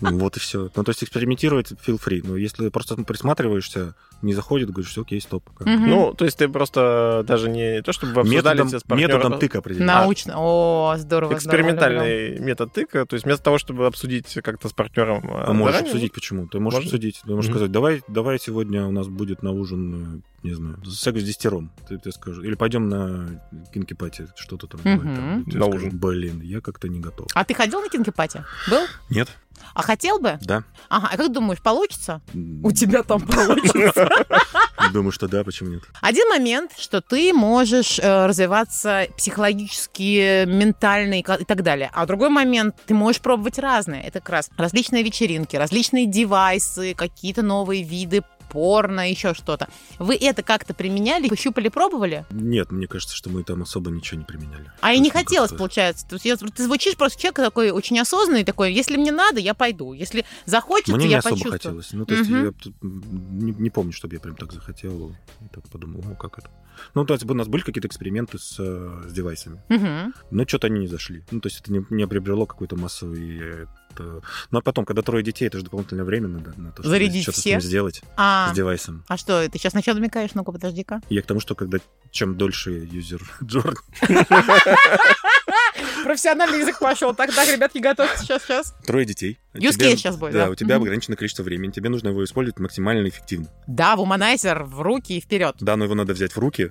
Ну, 0.00 0.18
Вот 0.18 0.36
и 0.36 0.40
все. 0.40 0.70
Ну, 0.74 0.84
то 0.84 0.90
есть 0.90 1.02
экспериментировать 1.04 1.72
feel 1.72 1.98
free. 2.02 2.20
Но 2.24 2.36
если 2.36 2.68
просто 2.70 2.96
присматриваешься, 2.96 3.94
не 4.22 4.34
заходит, 4.34 4.70
говоришь, 4.70 4.90
все, 4.90 5.02
окей, 5.02 5.20
стоп. 5.20 5.48
Мгм. 5.60 5.88
Ну, 5.88 6.14
то 6.14 6.24
есть 6.24 6.38
ты 6.38 6.48
просто 6.48 7.24
даже 7.26 7.48
не 7.50 7.82
то, 7.82 7.92
чтобы 7.92 8.12
вы 8.12 8.20
обсуждали 8.22 8.56
методом, 8.56 8.68
все 8.68 8.78
с 8.78 8.82
партнером, 8.82 9.16
методом 9.18 9.38
тыка 9.38 9.58
определить. 9.58 9.86
Научно. 9.86 10.34
О, 10.36 10.94
здорово. 10.98 11.34
Экспериментальный 11.34 12.38
метод 12.38 12.72
тыка, 12.72 13.06
то 13.06 13.14
есть 13.14 13.24
вместо 13.24 13.44
того, 13.44 13.58
чтобы 13.58 13.86
обсудить 13.86 14.38
как-то 14.42 14.68
с 14.68 14.72
партнером 14.72 15.22
а, 15.32 15.46
Ты 15.46 15.52
можешь 15.52 15.74
заранее, 15.76 15.92
обсудить, 15.92 16.12
почему. 16.12 16.46
Ты 16.48 16.60
можешь 16.60 16.78
Можно? 16.78 16.88
обсудить. 16.88 17.20
Ты 17.24 17.30
можешь 17.34 17.48
Мгм. 17.50 17.56
сказать, 17.58 17.72
давай, 17.72 18.02
давай 18.08 18.38
сегодня 18.38 18.86
у 18.86 18.90
нас 18.90 19.08
будет 19.08 19.42
на 19.42 19.50
ужин, 19.52 20.22
э, 20.42 20.46
не 20.48 20.54
знаю, 20.54 20.78
секс 20.84 21.20
с 21.20 21.24
десятером. 21.24 21.70
Ты, 21.88 21.98
ты 21.98 22.12
скажешь. 22.12 22.44
Или 22.44 22.54
пойдем 22.54 22.88
на 22.88 23.42
кинки-пати, 23.72 24.28
что-то 24.36 24.66
там. 24.66 24.80
Мгм. 24.84 24.98
бывает 24.98 25.16
там. 25.16 25.44
На 25.46 25.66
скажешь, 25.66 25.86
ужин. 25.88 25.98
Блин, 25.98 26.40
я 26.42 26.60
как-то 26.60 26.88
не 26.88 27.00
готов. 27.00 27.26
А 27.34 27.44
ты 27.44 27.54
ходил 27.54 27.80
на 27.80 27.88
кинки-пати? 27.88 28.44
Был? 28.68 28.82
Нет? 29.08 29.28
А 29.74 29.82
хотел 29.82 30.18
бы? 30.18 30.38
Да. 30.42 30.64
Ага, 30.88 31.08
а 31.12 31.16
как 31.16 31.32
думаешь, 31.32 31.60
получится? 31.60 32.20
У 32.62 32.72
тебя 32.72 33.02
там 33.02 33.20
получится. 33.20 34.08
Думаю, 34.92 35.12
что 35.12 35.28
да, 35.28 35.44
почему 35.44 35.70
нет. 35.70 35.82
Один 36.00 36.28
момент, 36.28 36.72
что 36.78 37.00
ты 37.00 37.32
можешь 37.32 37.98
э, 37.98 38.26
развиваться 38.26 39.06
психологически, 39.16 40.44
ментально 40.46 41.20
и 41.20 41.22
так 41.22 41.62
далее. 41.62 41.90
А 41.92 42.06
другой 42.06 42.30
момент, 42.30 42.74
ты 42.86 42.94
можешь 42.94 43.20
пробовать 43.20 43.58
разные. 43.58 44.02
Это 44.02 44.20
как 44.20 44.30
раз 44.30 44.50
различные 44.56 45.02
вечеринки, 45.02 45.56
различные 45.56 46.06
девайсы, 46.06 46.94
какие-то 46.94 47.42
новые 47.42 47.82
виды 47.82 48.22
порно, 48.50 49.08
еще 49.10 49.34
что-то. 49.34 49.68
Вы 49.98 50.16
это 50.16 50.42
как-то 50.42 50.74
применяли, 50.74 51.28
пощупали, 51.28 51.68
пробовали? 51.68 52.26
Нет, 52.30 52.70
мне 52.72 52.86
кажется, 52.86 53.14
что 53.16 53.30
мы 53.30 53.42
там 53.44 53.62
особо 53.62 53.90
ничего 53.90 54.18
не 54.18 54.24
применяли. 54.26 54.70
А 54.80 54.92
и 54.92 54.98
не 54.98 55.10
хотелось, 55.10 55.52
получается. 55.52 56.06
То 56.08 56.14
есть 56.16 56.24
я- 56.24 56.36
ты 56.36 56.64
звучишь 56.64 56.96
просто 56.96 57.20
человек 57.20 57.36
такой 57.36 57.70
очень 57.70 57.98
осознанный, 57.98 58.44
такой, 58.44 58.72
если 58.74 58.96
мне 58.96 59.12
надо, 59.12 59.40
я 59.40 59.54
пойду. 59.54 59.92
Если 59.92 60.24
захочется, 60.46 60.96
Мне 60.96 61.06
не 61.06 61.12
я 61.12 61.18
особо 61.18 61.34
почувствую. 61.36 61.52
хотелось. 61.52 61.92
Ну, 61.92 62.04
то 62.06 62.14
есть 62.14 62.28
Мгм. 62.30 62.44
я 62.44 62.52
не, 62.82 63.52
не 63.52 63.70
помню, 63.70 63.92
чтобы 63.92 64.14
я 64.14 64.20
прям 64.20 64.36
так 64.36 64.52
захотел. 64.52 65.10
И 65.40 65.48
так 65.54 65.68
подумал, 65.68 66.02
ну, 66.04 66.16
как 66.16 66.38
это. 66.38 66.50
Ну, 66.94 67.04
то 67.04 67.14
есть 67.14 67.28
у 67.28 67.34
нас 67.34 67.46
были 67.46 67.62
какие-то 67.62 67.88
эксперименты 67.88 68.38
с, 68.38 68.56
э, 68.58 69.02
с 69.08 69.12
девайсами. 69.12 69.60
Мгм. 69.68 70.14
Но 70.30 70.46
что-то 70.46 70.68
они 70.68 70.80
не 70.80 70.86
зашли. 70.86 71.22
Ну, 71.30 71.40
то 71.40 71.48
есть 71.48 71.60
это 71.60 71.72
не, 71.72 71.84
не 71.90 72.06
приобрело 72.06 72.46
какой-то 72.46 72.76
массовый... 72.76 73.66
э, 73.98 74.02
это- 74.02 74.22
Ну, 74.50 74.58
а 74.58 74.62
потом, 74.62 74.84
когда 74.84 75.02
трое 75.02 75.22
детей, 75.24 75.46
это 75.46 75.58
же 75.58 75.64
дополнительное 75.64 76.04
время 76.04 76.28
надо 76.28 76.52
на 76.60 76.70
то, 76.70 76.82
чтобы 76.82 76.88
Зарядить 76.90 77.22
что-то 77.22 77.38
с 77.38 77.40
всех? 77.40 77.52
ним 77.54 77.60
сделать, 77.60 78.02
А, 78.16 78.50
с 78.52 78.54
девайсом. 78.56 79.04
а 79.08 79.16
что, 79.16 79.48
ты 79.48 79.58
сейчас 79.58 79.74
на 79.74 79.82
что 79.82 79.94
намекаешь? 79.94 80.30
Ну-ка, 80.34 80.52
подожди-ка. 80.52 81.00
Я 81.08 81.22
к 81.22 81.26
тому, 81.26 81.40
что 81.40 81.54
когда 81.54 81.78
чем 82.10 82.36
дольше 82.36 82.70
юзер 82.90 83.20
джорни, 83.44 83.76
Профессиональный 86.04 86.60
язык 86.60 86.78
пошел. 86.78 87.14
Так, 87.14 87.32
так, 87.34 87.48
ребятки, 87.48 87.78
готовьте, 87.78 88.18
сейчас, 88.18 88.42
сейчас. 88.42 88.74
трое 88.86 89.04
детей, 89.04 89.38
Use 89.54 89.72
Тебе- 89.72 89.92
case 89.92 89.96
сейчас 89.96 90.16
будет, 90.16 90.32
Да, 90.34 90.44
да. 90.46 90.50
у 90.50 90.54
тебя 90.54 90.76
Мгм. 90.76 90.84
ограниченное 90.84 91.16
количество 91.16 91.42
времени, 91.42 91.72
тебе 91.72 91.88
нужно 91.88 92.08
его 92.08 92.22
использовать 92.24 92.60
максимально 92.60 93.08
эффективно. 93.08 93.48
Да, 93.66 93.96
вуманайзер 93.96 94.62
в 94.64 94.80
руки 94.80 95.16
и 95.16 95.20
вперед. 95.20 95.56
Да, 95.60 95.76
но 95.76 95.84
его 95.84 95.94
надо 95.96 96.12
взять 96.12 96.32
в 96.32 96.38
руки, 96.38 96.70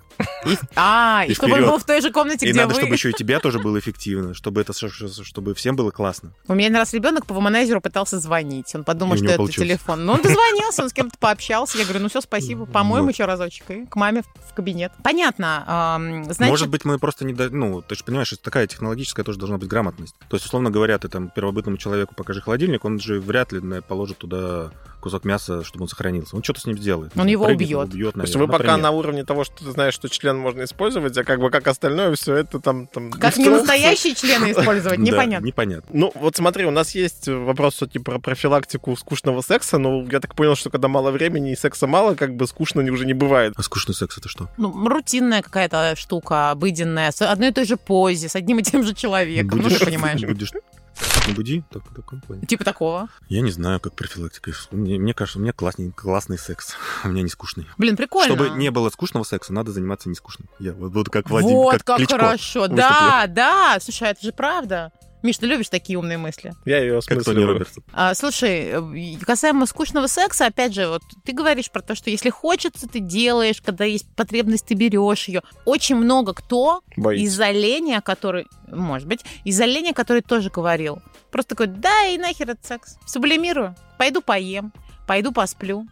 А, 0.76 1.24
и, 1.28 1.32
И 1.32 1.36
чтобы 1.36 1.56
он 1.56 1.66
был 1.66 1.78
в 1.78 1.84
той 1.84 2.00
же 2.02 2.12
комнате, 2.12 2.46
и 2.46 2.52
где 2.52 2.62
надо, 2.62 2.74
вы. 2.74 2.80
чтобы 2.80 2.94
еще 2.96 3.10
и 3.10 3.14
тебя 3.18 3.40
тоже 3.42 3.60
было 3.60 3.78
эффективно, 3.80 4.34
чтобы 4.34 4.62
это, 4.62 4.72
чтобы 4.74 5.54
всем 5.56 5.76
было 5.76 5.92
классно. 5.92 6.32
У 6.48 6.54
меня 6.54 6.68
один 6.68 6.78
раз 6.78 6.94
ребенок 6.94 7.26
по 7.26 7.34
вуманайзеру 7.34 7.82
пытался 7.82 8.18
звонить. 8.20 8.74
Он 8.74 8.84
подумал, 8.86 9.16
И 9.16 9.18
что 9.18 9.28
это 9.28 9.48
телефон. 9.52 10.06
Но 10.06 10.14
он 10.14 10.22
дозвонился, 10.22 10.84
он 10.84 10.90
с 10.90 10.94
кем-то 10.94 11.18
пообщался. 11.20 11.78
Я 11.78 11.84
говорю, 11.84 12.00
ну 12.04 12.10
все, 12.10 12.22
спасибо. 12.22 12.66
По-моему, 12.66 13.10
еще 13.10 13.26
разочек. 13.26 13.70
И 13.72 13.86
к 13.88 13.96
маме 13.98 14.22
в- 14.50 14.54
кабинет. 14.54 14.92
Понятно. 15.04 15.98
Может 16.40 16.70
быть, 16.70 16.86
мы 16.86 16.98
просто 17.00 17.26
не... 17.26 17.34
Ну, 17.34 17.82
ты 17.82 17.96
же 17.96 18.04
понимаешь, 18.04 18.34
такая 18.42 18.68
технологическая 18.68 19.24
тоже 19.24 19.38
должна 19.38 19.58
быть 19.58 19.68
грамотность. 19.68 20.16
То 20.30 20.36
есть, 20.38 20.46
условно 20.46 20.70
говоря, 20.72 20.98
ты 20.98 21.10
там 21.10 21.30
первобытному 21.30 21.78
человеку 21.78 22.16
покажи 22.16 22.40
холодильник, 22.42 22.69
он 22.78 23.00
же 23.00 23.20
вряд 23.20 23.52
ли 23.52 23.60
наверное, 23.60 23.82
положит 23.82 24.18
туда 24.18 24.72
кусок 25.00 25.24
мяса, 25.24 25.64
чтобы 25.64 25.84
он 25.84 25.90
сохранился. 25.90 26.36
Он 26.36 26.44
что-то 26.44 26.62
с 26.62 26.66
ним 26.66 26.78
сделает. 26.78 27.12
Он 27.16 27.28
его 27.28 27.46
прыгнет, 27.46 27.68
убьет. 27.68 27.94
убьет 27.94 28.14
То 28.16 28.22
есть 28.22 28.34
наверное, 28.34 28.40
вы 28.40 28.52
пока 28.52 28.64
например. 28.74 28.84
на 28.84 28.92
уровне 28.92 29.24
того, 29.24 29.44
что 29.44 29.64
ты 29.64 29.72
знаешь, 29.72 29.94
что 29.94 30.10
член 30.10 30.38
можно 30.38 30.64
использовать, 30.64 31.18
а 31.18 31.24
как 31.24 31.40
бы 31.40 31.50
как 31.50 31.68
остальное 31.68 32.14
все 32.16 32.36
это 32.36 32.60
там... 32.60 32.88
там 32.88 33.12
как 33.12 33.38
не 33.38 33.50
настоящие 33.50 34.14
члены 34.14 34.52
использовать, 34.52 35.00
Да, 35.00 35.06
непонятно. 35.06 35.46
непонятно. 35.46 35.90
Ну, 35.94 36.12
вот 36.16 36.36
смотри, 36.36 36.66
у 36.66 36.72
нас 36.72 36.96
есть 36.96 37.28
вопрос 37.28 37.76
все-таки 37.76 38.00
про 38.00 38.20
профилактику 38.20 38.96
скучного 38.98 39.42
секса, 39.42 39.78
но 39.78 40.06
я 40.12 40.20
так 40.20 40.36
понял, 40.36 40.56
что 40.56 40.70
когда 40.70 40.88
мало 40.88 41.12
времени 41.12 41.54
и 41.54 41.56
секса 41.56 41.88
мало, 41.88 42.16
как 42.16 42.36
бы 42.36 42.46
скучно 42.48 42.84
уже 42.92 43.06
не 43.06 43.14
бывает. 43.14 43.54
А 43.56 43.64
скучный 43.64 43.96
секс 43.96 44.18
это 44.18 44.28
что? 44.30 44.50
Ну, 44.58 44.88
рутинная 44.88 45.42
какая-то 45.42 45.96
штука, 45.96 46.52
обыденная, 46.52 47.12
с 47.12 47.22
одной 47.22 47.50
и 47.50 47.54
той 47.54 47.66
же 47.66 47.78
позе, 47.78 48.28
с 48.28 48.36
одним 48.36 48.60
и 48.60 48.64
тем 48.64 48.84
же 48.84 48.94
человеком. 48.94 49.60
Ну, 49.60 49.70
ты 49.70 49.86
понимаешь. 49.86 50.22
Будешь 50.30 50.52
не 51.28 51.34
буди, 51.34 51.64
так, 51.70 51.84
в 51.84 51.96
таком 51.96 52.22
плане. 52.22 52.46
Типа 52.46 52.64
такого. 52.64 53.10
Я 53.28 53.42
не 53.42 53.52
знаю, 53.52 53.80
как 53.80 53.94
профилактика. 53.94 54.52
Мне, 54.72 54.98
мне 54.98 55.14
кажется, 55.14 55.40
у 55.40 55.42
меня 55.42 55.54
классный, 55.54 55.92
классный 55.92 56.38
секс. 56.38 56.76
У 57.04 57.10
меня 57.10 57.24
не 57.24 57.30
скучный. 57.30 57.68
Блин, 57.78 57.96
прикольно. 57.96 58.36
Чтобы 58.36 58.58
не 58.58 58.72
было 58.72 58.90
скучного 58.90 59.24
секса, 59.24 59.54
надо 59.54 59.72
заниматься 59.72 60.10
нескучным. 60.10 60.50
Я 60.60 60.74
вот, 60.74 60.94
вот 60.94 61.10
как 61.10 61.30
Владимир, 61.30 61.56
вот 61.56 61.74
как, 61.74 61.84
как, 61.84 61.98
Кличко. 61.98 62.18
хорошо. 62.18 62.62
выступил. 62.62 62.78
Да, 62.78 63.26
да. 63.28 63.78
Слушай, 63.82 64.10
а 64.10 64.12
это 64.12 64.26
же 64.26 64.32
правда. 64.32 64.92
Миш, 65.22 65.38
ты 65.38 65.48
любишь 65.48 65.70
такие 65.70 66.00
умные 66.00 66.18
мысли? 66.18 66.54
Я 66.66 66.80
ее 66.80 66.98
осмысливаю. 66.98 67.66
А, 67.92 68.14
слушай, 68.16 68.70
э, 68.72 69.18
касаемо 69.26 69.66
скучного 69.66 70.08
секса, 70.08 70.46
опять 70.46 70.74
же, 70.74 70.88
вот 70.88 71.02
ты 71.26 71.34
говоришь 71.34 71.70
про 71.70 71.82
то, 71.82 71.94
что 71.94 72.10
если 72.10 72.30
хочется, 72.30 72.88
ты 72.88 73.00
делаешь, 73.00 73.62
когда 73.62 73.84
есть 73.84 74.08
потребность, 74.16 74.66
ты 74.66 74.76
берешь 74.76 75.28
ее. 75.28 75.42
Очень 75.66 75.98
много 75.98 76.34
кто 76.34 76.82
Боится. 76.96 77.26
из-за 77.26 77.52
лени, 77.52 78.00
который, 78.04 78.48
может 78.68 79.08
быть, 79.08 79.22
из-за 79.44 79.66
лени, 79.66 79.92
который 79.92 80.22
тоже 80.22 80.50
говорил. 80.50 81.02
Просто 81.32 81.56
такой, 81.56 81.68
да 81.68 82.06
и 82.06 82.18
нахер 82.18 82.52
этот 82.52 82.66
секс. 82.66 82.98
Сублимирую. 83.06 83.76
Пойду 83.98 84.22
поем, 84.22 84.72
пойду 85.06 85.34
посплю, 85.34 85.86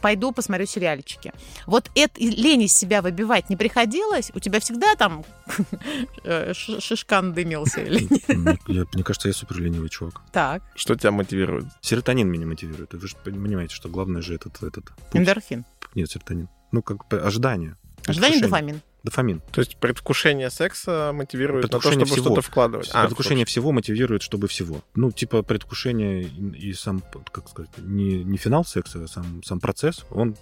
пойду 0.00 0.32
посмотрю 0.32 0.66
сериальчики. 0.66 1.32
Вот 1.66 1.90
это 1.94 2.20
лень 2.20 2.62
из 2.62 2.76
себя 2.76 3.02
выбивать 3.02 3.50
не 3.50 3.56
приходилось? 3.56 4.30
У 4.34 4.40
тебя 4.40 4.60
всегда 4.60 4.94
там 4.94 5.24
э, 6.24 6.52
шишкан 6.54 7.32
дымился 7.32 7.82
или 7.82 8.06
нет? 8.10 8.88
Мне, 8.94 9.04
кажется, 9.04 9.28
я 9.28 9.34
супер 9.34 9.58
ленивый 9.58 9.88
чувак. 9.88 10.20
Так, 10.32 10.62
Что 10.74 10.94
тебя 10.94 11.10
мотивирует? 11.10 11.66
Серотонин 11.80 12.28
меня 12.28 12.46
мотивирует. 12.46 12.92
Вы 12.94 13.06
же 13.06 13.16
понимаете, 13.24 13.74
что 13.74 13.88
главное 13.88 14.22
же 14.22 14.34
этот... 14.34 14.62
этот 14.62 14.86
эндорфин. 15.12 15.64
Нет, 15.94 16.10
серотонин. 16.10 16.48
Ну, 16.72 16.82
как 16.82 17.08
бы 17.08 17.18
ожидание. 17.20 17.76
Ожидание 18.06 18.40
дофамин. 18.40 18.80
Дофамин. 19.04 19.40
То 19.52 19.60
есть 19.60 19.76
предвкушение 19.76 20.50
секса 20.50 21.12
мотивирует 21.14 21.62
на 21.64 21.68
то, 21.68 21.78
Предвкушение 21.78 22.06
чтобы 22.06 22.20
всего. 22.20 22.34
что-то 22.34 22.48
вкладывать. 22.48 22.90
А, 22.92 23.02
предвкушение 23.02 23.46
всего 23.46 23.72
мотивирует, 23.72 24.22
чтобы 24.22 24.48
всего. 24.48 24.82
Ну, 24.94 25.10
типа, 25.12 25.42
предвкушение 25.42 26.22
и, 26.24 26.68
и 26.70 26.72
сам, 26.72 27.02
как 27.30 27.48
сказать, 27.48 27.70
не, 27.78 28.24
не 28.24 28.38
финал 28.38 28.64
секса, 28.64 29.04
а 29.04 29.06
сам, 29.06 29.42
сам 29.44 29.60
процесс, 29.60 30.04
он, 30.10 30.36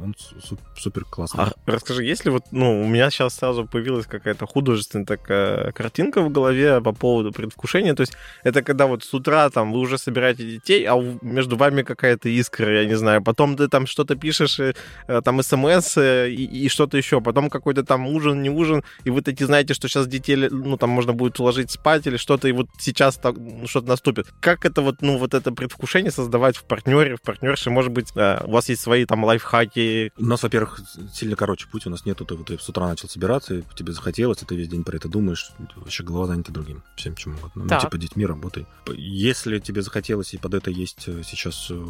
он 0.00 0.14
су- 0.18 0.58
супер 0.76 1.04
классный. 1.04 1.44
А 1.44 1.52
расскажи, 1.66 2.04
если 2.04 2.30
вот, 2.30 2.44
ну, 2.50 2.82
у 2.82 2.86
меня 2.86 3.10
сейчас 3.10 3.36
сразу 3.36 3.66
появилась 3.66 4.06
какая-то 4.06 4.46
художественная 4.46 5.06
такая 5.06 5.72
картинка 5.72 6.22
в 6.22 6.30
голове 6.30 6.80
по 6.80 6.92
поводу 6.92 7.32
предвкушения, 7.32 7.94
то 7.94 8.00
есть 8.02 8.14
это 8.42 8.62
когда 8.62 8.86
вот 8.86 9.04
с 9.04 9.12
утра 9.12 9.50
там 9.50 9.72
вы 9.72 9.80
уже 9.80 9.98
собираете 9.98 10.44
детей, 10.44 10.86
а 10.86 10.96
между 11.22 11.56
вами 11.56 11.82
какая-то 11.82 12.28
искра, 12.28 12.82
я 12.82 12.86
не 12.88 12.96
знаю, 12.96 13.22
потом 13.22 13.56
ты 13.56 13.68
там 13.68 13.86
что-то 13.86 14.16
пишешь, 14.16 14.58
э, 14.60 14.74
э, 15.06 15.20
там 15.22 15.42
смс 15.42 15.96
э, 15.98 16.30
и, 16.30 16.44
и 16.64 16.68
что-то 16.68 16.96
еще, 16.96 17.20
потом 17.20 17.50
какой-то 17.50 17.84
там 17.84 17.97
ужин, 18.06 18.42
не 18.42 18.50
ужин, 18.50 18.82
и 19.04 19.10
вы 19.10 19.22
таки 19.22 19.44
знаете, 19.44 19.74
что 19.74 19.88
сейчас 19.88 20.06
детей, 20.06 20.36
ну, 20.50 20.76
там 20.76 20.90
можно 20.90 21.12
будет 21.12 21.38
уложить 21.40 21.70
спать 21.70 22.06
или 22.06 22.16
что-то, 22.16 22.48
и 22.48 22.52
вот 22.52 22.68
сейчас 22.78 23.16
так, 23.16 23.36
ну, 23.36 23.66
что-то 23.66 23.88
наступит. 23.88 24.26
Как 24.40 24.64
это 24.64 24.82
вот, 24.82 25.02
ну, 25.02 25.18
вот 25.18 25.34
это 25.34 25.52
предвкушение 25.52 26.10
создавать 26.10 26.56
в 26.56 26.64
партнере, 26.64 27.16
в 27.16 27.22
партнерше, 27.22 27.70
может 27.70 27.92
быть, 27.92 28.12
э, 28.14 28.44
у 28.44 28.50
вас 28.50 28.68
есть 28.68 28.82
свои 28.82 29.04
там 29.04 29.24
лайфхаки, 29.24 30.12
У 30.18 30.24
нас, 30.24 30.42
во-первых, 30.42 30.80
сильно 31.12 31.36
короче 31.36 31.66
путь. 31.68 31.86
У 31.86 31.90
нас 31.90 32.04
нету, 32.04 32.24
ты, 32.24 32.34
вот 32.34 32.46
ты 32.46 32.58
с 32.58 32.68
утра 32.68 32.86
начал 32.88 33.08
собираться, 33.08 33.54
и 33.54 33.62
тебе 33.74 33.92
захотелось, 33.92 34.42
и 34.42 34.46
ты 34.46 34.56
весь 34.56 34.68
день 34.68 34.84
про 34.84 34.96
это 34.96 35.08
думаешь. 35.08 35.50
Вообще 35.76 36.02
голова 36.02 36.26
занята 36.26 36.52
другим. 36.52 36.82
Всем 36.96 37.14
чем 37.14 37.34
угодно. 37.34 37.62
Ну, 37.64 37.68
Так. 37.68 37.82
типа, 37.82 37.98
детьми 37.98 38.26
работай. 38.26 38.66
Если 38.94 39.58
тебе 39.58 39.82
захотелось, 39.82 40.34
и 40.34 40.38
под 40.38 40.54
это 40.54 40.70
есть 40.70 41.04
э, 41.06 41.22
сейчас 41.24 41.68
э, 41.70 41.86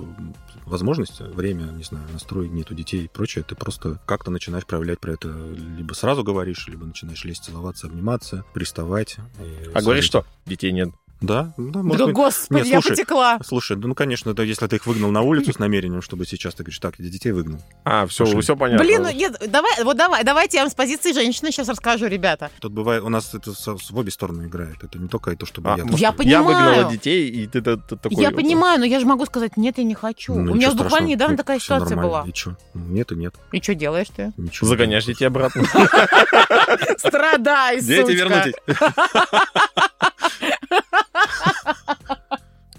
возможность, 0.66 1.20
время, 1.20 1.64
не 1.64 1.84
знаю, 1.84 2.04
настроить 2.12 2.52
нету 2.52 2.74
детей 2.74 3.04
и 3.04 3.08
прочее, 3.08 3.44
ты 3.46 3.54
просто 3.54 4.00
как-то 4.06 4.30
начинаешь 4.30 4.66
проявлять 4.66 5.00
про 5.00 5.12
это. 5.12 5.28
Либо 5.28 5.94
сразу 5.98 6.24
говоришь, 6.24 6.66
либо 6.68 6.86
начинаешь 6.86 7.24
лезть, 7.24 7.44
целоваться, 7.44 7.86
обниматься, 7.86 8.44
приставать. 8.54 9.16
и 9.40 9.70
а 9.74 9.82
говоришь, 9.82 10.04
что 10.04 10.24
детей 10.46 10.72
нет. 10.72 10.90
Да, 11.20 11.52
да, 11.56 11.64
Да, 11.72 11.82
может 11.82 12.06
быть. 12.06 12.14
господи, 12.14 12.58
Нет, 12.60 12.66
я 12.68 12.80
слушай, 12.80 12.90
потекла. 12.96 13.38
Слушай, 13.44 13.76
да, 13.76 13.88
ну, 13.88 13.94
конечно, 13.94 14.34
да, 14.34 14.42
если 14.44 14.66
ты 14.68 14.76
их 14.76 14.86
выгнал 14.86 15.10
на 15.10 15.22
улицу 15.22 15.52
с 15.52 15.58
намерением, 15.58 16.00
чтобы 16.00 16.24
сейчас 16.26 16.54
ты 16.54 16.62
говоришь, 16.62 16.78
так, 16.78 16.94
я 16.98 17.08
детей 17.10 17.32
выгнал. 17.32 17.60
А, 17.84 18.06
все, 18.06 18.24
Слушай, 18.24 18.42
все 18.42 18.56
понятно. 18.56 18.84
Блин, 18.84 19.02
ну 19.02 19.10
нет, 19.10 19.36
давай, 19.48 19.82
вот 19.82 19.96
давай, 19.96 20.22
давайте 20.22 20.58
я 20.58 20.62
вам 20.64 20.70
с 20.70 20.74
позиции 20.74 21.12
женщины 21.12 21.50
сейчас 21.50 21.68
расскажу, 21.68 22.06
ребята. 22.06 22.50
Тут 22.60 22.72
бывает, 22.72 23.02
у 23.02 23.08
нас 23.08 23.34
это 23.34 23.52
в 23.52 23.98
обе 23.98 24.10
стороны 24.12 24.44
играет. 24.46 24.84
Это 24.84 24.98
не 24.98 25.08
только 25.08 25.34
то, 25.34 25.44
чтобы 25.46 25.70
А, 25.72 25.76
я... 25.78 25.84
Я 25.84 25.90
Я 25.98 26.12
понимаю. 26.12 26.44
выгнала 26.76 26.92
детей, 26.92 27.28
и 27.28 27.46
ты, 27.48 27.62
ты- 27.62 27.76
ты 27.76 27.96
такой... 27.96 28.22
я 28.22 28.30
понимаю, 28.30 28.78
но 28.78 28.84
я 28.86 29.00
же 29.00 29.06
могу 29.06 29.26
сказать, 29.26 29.56
нет, 29.56 29.78
я 29.78 29.84
не 29.84 29.94
хочу. 29.94 30.34
Ну, 30.34 30.52
У 30.52 30.54
меня 30.54 30.68
страшного. 30.68 30.84
буквально 30.84 31.06
недавно 31.08 31.32
Ну, 31.32 31.36
такая 31.38 31.58
ситуация 31.58 31.96
нормально. 31.96 32.10
была. 32.10 32.24
И 32.28 32.32
что? 32.34 32.56
Нет 32.74 33.10
и 33.12 33.16
нет. 33.16 33.34
И 33.52 33.60
что 33.60 33.74
делаешь 33.74 34.06
ты? 34.14 34.32
Ничего. 34.36 34.68
Загоняешь 34.68 35.04
детей 35.04 35.24
обратно. 35.26 35.64
Страдай, 36.98 37.80
Дети 37.80 38.16
сучка. 38.18 38.52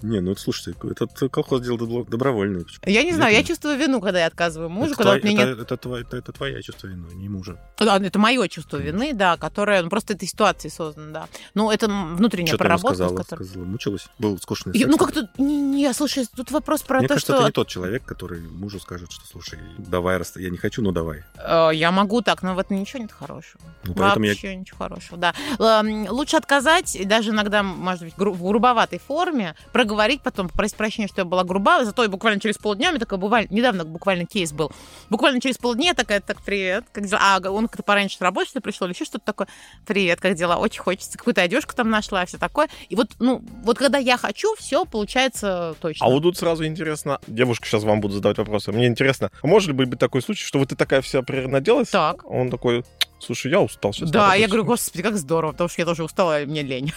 Не, 0.02 0.20
ну 0.20 0.34
слушайте, 0.36 0.78
этот 0.90 1.30
колхоз 1.32 1.60
делал 1.62 1.78
добро- 1.78 2.08
добровольный. 2.08 2.64
Я 2.86 3.02
не 3.04 3.12
знаю, 3.12 3.32
я 3.32 3.40
Это- 3.40 3.48
чувствую 3.48 3.76
вину, 3.78 4.00
когда 4.00 4.20
я 4.20 4.26
отказываю 4.26 4.70
мужу, 4.70 4.92
это, 4.92 4.96
когда 4.96 5.10
твоя- 5.12 5.22
вот 5.22 5.28
меня 5.30 5.42
это, 5.42 5.50
нет. 5.50 5.60
это, 5.60 5.76
твоя- 5.76 6.02
это, 6.02 6.16
это 6.16 6.32
твоя 6.32 6.62
чувство 6.62 6.86
вины, 6.86 7.06
не 7.14 7.28
мужа. 7.28 7.58
Да, 7.78 7.96
это 7.98 8.18
мое 8.18 8.48
чувство 8.48 8.76
вины, 8.78 9.12
да, 9.12 9.36
которое 9.36 9.82
ну, 9.82 9.90
просто 9.90 10.14
этой 10.14 10.26
ситуации 10.28 10.68
создано, 10.68 11.12
да. 11.12 11.28
Ну, 11.54 11.70
это 11.70 11.88
внутренняя 11.88 12.48
Что 12.48 12.56
ты 12.56 12.64
проработка, 12.64 12.94
с 12.94 12.96
сказала? 12.98 13.16
которой- 13.16 13.44
Сказала, 13.46 13.64
мучилась? 13.66 14.08
Был 14.18 14.38
скучный 14.38 14.72
Я- 14.74 14.80
секс? 14.86 14.90
Ну, 14.90 14.98
как-то, 14.98 15.28
не, 15.38 15.60
не, 15.60 15.92
слушай, 15.92 16.26
тут 16.34 16.50
вопрос 16.50 16.82
про 16.82 16.98
Мне 16.98 17.08
то, 17.08 17.14
кажется, 17.14 17.32
что 17.32 17.40
это 17.42 17.46
не 17.48 17.52
тот 17.52 17.68
человек, 17.68 18.04
который 18.04 18.40
мужу 18.40 18.80
скажет, 18.80 19.12
что, 19.12 19.26
слушай, 19.26 19.58
давай, 19.78 20.16
раз 20.16 20.36
я 20.36 20.50
не 20.50 20.56
хочу, 20.58 20.82
но 20.82 20.92
давай. 20.92 21.24
э, 21.36 21.70
я 21.74 21.90
могу 21.90 22.22
так, 22.22 22.42
но 22.42 22.54
в 22.54 22.58
этом 22.58 22.78
ничего 22.80 23.02
нет 23.02 23.12
хорошего. 23.12 23.62
Ну, 23.84 23.94
поэтому 23.94 24.24
я... 24.24 24.32
Вообще 24.32 24.56
ничего 24.56 24.78
хорошего, 24.78 25.18
да. 25.18 25.34
Эм, 25.58 26.08
Лучше 26.10 26.36
отказать, 26.36 26.96
даже 27.06 27.30
иногда, 27.30 27.62
может 27.62 28.04
быть, 28.04 28.14
в 28.16 28.42
грубоватой 28.42 28.98
форме, 28.98 29.54
проговорить 29.72 29.90
потом, 30.22 30.48
попросить 30.48 30.76
прощения, 30.76 31.08
что 31.08 31.20
я 31.20 31.24
была 31.24 31.44
груба, 31.44 31.84
зато 31.84 32.04
и 32.04 32.08
буквально 32.08 32.40
через 32.40 32.58
полдня, 32.58 32.88
у 32.88 32.92
меня 32.92 33.00
такой 33.00 33.18
буквально, 33.18 33.48
недавно 33.50 33.84
буквально 33.84 34.26
кейс 34.26 34.52
был, 34.52 34.72
буквально 35.08 35.40
через 35.40 35.58
полдня 35.58 35.88
я 35.88 35.94
такая, 35.94 36.20
так, 36.20 36.40
привет, 36.42 36.84
как 36.92 37.06
дела? 37.06 37.20
А 37.22 37.50
он 37.50 37.68
как-то 37.68 37.82
пораньше 37.82 38.16
с 38.16 38.20
работы 38.20 38.60
пришел 38.60 38.86
или 38.86 38.94
еще 38.94 39.04
что-то 39.04 39.24
такое, 39.24 39.48
привет, 39.86 40.20
как 40.20 40.34
дела? 40.34 40.56
Очень 40.56 40.80
хочется, 40.80 41.18
какую-то 41.18 41.42
одежку 41.42 41.74
там 41.74 41.90
нашла, 41.90 42.24
все 42.26 42.38
такое. 42.38 42.68
И 42.88 42.96
вот, 42.96 43.10
ну, 43.18 43.42
вот 43.64 43.78
когда 43.78 43.98
я 43.98 44.16
хочу, 44.16 44.54
все 44.56 44.84
получается 44.84 45.74
точно. 45.80 46.06
А 46.06 46.10
вот 46.10 46.22
тут 46.22 46.36
сразу 46.36 46.64
интересно, 46.64 47.20
девушка 47.26 47.66
сейчас 47.66 47.84
вам 47.84 48.00
буду 48.00 48.14
задавать 48.14 48.38
вопросы. 48.38 48.72
Мне 48.72 48.86
интересно, 48.86 49.30
может 49.42 49.68
ли 49.68 49.74
быть 49.74 49.98
такой 49.98 50.22
случай, 50.22 50.44
что 50.44 50.58
вот 50.58 50.68
ты 50.68 50.76
такая 50.76 51.00
вся 51.02 51.22
перенаделась, 51.22 51.88
Так. 51.88 52.28
он 52.30 52.50
такой, 52.50 52.84
слушай, 53.20 53.50
я 53.50 53.60
устал 53.60 53.92
сейчас. 53.92 54.10
Да, 54.10 54.34
я 54.34 54.46
говорю, 54.46 54.64
господи, 54.64 55.02
как 55.02 55.16
здорово, 55.16 55.52
потому 55.52 55.68
что 55.68 55.80
я 55.80 55.86
тоже 55.86 56.04
устала, 56.04 56.42
и 56.42 56.46
мне 56.46 56.62
лень. 56.62 56.92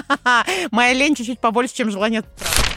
Моя 0.70 0.92
лень 0.92 1.14
чуть-чуть 1.14 1.40
побольше, 1.40 1.74
чем 1.74 1.90
желание. 1.90 2.24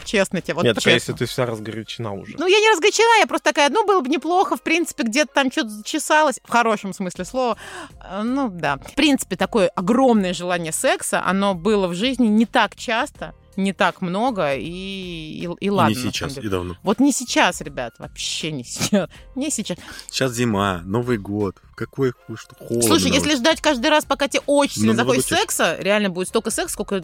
Честно 0.04 0.42
тебе, 0.42 0.54
вот 0.54 0.64
Нет, 0.64 0.74
так 0.74 0.86
а 0.86 0.90
если 0.90 1.12
ты 1.12 1.24
вся 1.24 1.46
разгорячена 1.46 2.12
уже. 2.12 2.36
Ну, 2.38 2.46
я 2.46 2.60
не 2.60 2.70
разгорячена, 2.70 3.20
я 3.20 3.26
просто 3.26 3.50
такая, 3.50 3.70
ну, 3.70 3.86
было 3.86 4.00
бы 4.00 4.08
неплохо, 4.08 4.56
в 4.56 4.62
принципе, 4.62 5.02
где-то 5.02 5.32
там 5.32 5.50
что-то 5.50 5.70
зачесалось, 5.70 6.40
в 6.44 6.50
хорошем 6.50 6.92
смысле 6.92 7.24
слова. 7.24 7.56
Э, 8.02 8.22
Ну, 8.22 8.50
да. 8.50 8.76
В 8.76 8.94
принципе, 8.94 9.36
такое 9.36 9.68
огромное 9.68 10.34
желание 10.34 10.72
секса, 10.72 11.22
оно 11.24 11.54
было 11.54 11.88
в 11.88 11.94
жизни 11.94 12.26
не 12.26 12.44
так 12.44 12.76
часто, 12.76 13.34
не 13.56 13.72
так 13.72 14.02
много, 14.02 14.54
и, 14.54 14.64
и, 14.68 15.48
и 15.60 15.70
ладно. 15.70 15.94
не 15.94 15.94
сейчас, 15.94 16.38
и 16.38 16.48
давно. 16.48 16.76
Вот 16.82 17.00
не 17.00 17.12
сейчас, 17.12 17.60
ребят, 17.60 17.94
вообще 17.98 18.52
не 18.52 18.64
сейчас. 18.64 19.08
Не 19.34 19.50
сейчас. 19.50 19.78
Сейчас 20.10 20.32
зима, 20.32 20.82
Новый 20.84 21.18
год. 21.18 21.56
Какой, 21.74 22.12
что, 22.36 22.54
холодно. 22.56 22.82
Слушай, 22.88 23.10
если 23.12 23.34
ждать 23.36 23.60
каждый 23.60 23.88
раз, 23.90 24.04
пока 24.04 24.28
тебе 24.28 24.42
очень 24.46 24.74
сильно 24.82 24.92
Ну, 24.92 24.98
захочется 24.98 25.36
секса, 25.36 25.76
реально 25.78 26.10
будет 26.10 26.28
столько 26.28 26.50
секса, 26.50 26.72
сколько 26.72 27.02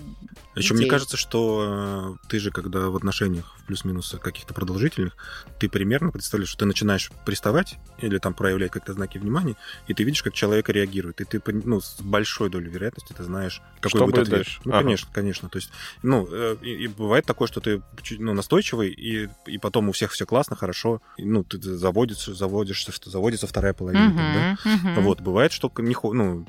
Еще 0.54 0.74
мне 0.74 0.86
кажется, 0.86 1.16
что 1.16 2.16
э, 2.22 2.28
ты 2.28 2.38
же, 2.38 2.50
когда 2.50 2.88
в 2.88 2.96
отношениях 2.96 3.56
в 3.58 3.66
плюс-минус 3.66 4.14
каких-то 4.22 4.54
продолжительных, 4.54 5.16
ты 5.58 5.68
примерно 5.68 6.10
представляешь, 6.10 6.50
что 6.50 6.60
ты 6.60 6.64
начинаешь 6.66 7.10
приставать 7.24 7.76
или 7.98 8.18
там 8.18 8.34
проявлять 8.34 8.70
как-то 8.70 8.92
знаки 8.92 9.18
внимания, 9.18 9.56
и 9.88 9.94
ты 9.94 10.04
видишь, 10.04 10.22
как 10.22 10.34
человек 10.34 10.68
реагирует. 10.68 11.20
И 11.20 11.24
ты 11.24 11.40
ну, 11.64 11.80
с 11.80 12.00
большой 12.00 12.50
долей 12.50 12.68
вероятности 12.70 13.12
ты 13.12 13.24
знаешь, 13.24 13.60
какой 13.80 13.88
Что 13.90 14.04
будет 14.04 14.14
будет 14.14 14.22
ответ. 14.28 14.38
дальше? 14.38 14.60
Ну, 14.64 14.72
Ага. 14.72 14.82
конечно, 14.82 15.08
конечно. 15.12 15.48
То 15.48 15.56
есть, 15.56 15.70
ну, 16.02 16.28
э, 16.30 16.56
и, 16.62 16.84
и 16.84 16.86
бывает 16.88 17.26
такое, 17.26 17.48
что 17.48 17.60
ты 17.60 17.82
ну, 18.18 18.34
настойчивый, 18.34 18.90
и, 18.90 19.28
и 19.46 19.58
потом 19.58 19.88
у 19.88 19.92
всех 19.92 20.12
все 20.12 20.26
классно, 20.26 20.56
хорошо, 20.56 21.00
и, 21.16 21.24
ну, 21.24 21.44
ты 21.44 21.60
заводишься, 21.60 22.34
заводишься, 22.34 22.92
что 22.92 23.10
заводится 23.10 23.46
вторая 23.46 23.72
половина. 23.72 24.12
там, 24.14 24.32
да? 24.34 24.56
Мгм. 24.64 25.02
Вот, 25.02 25.20
бывает, 25.20 25.52
что 25.52 25.70
не, 25.78 25.94
ну, 26.02 26.44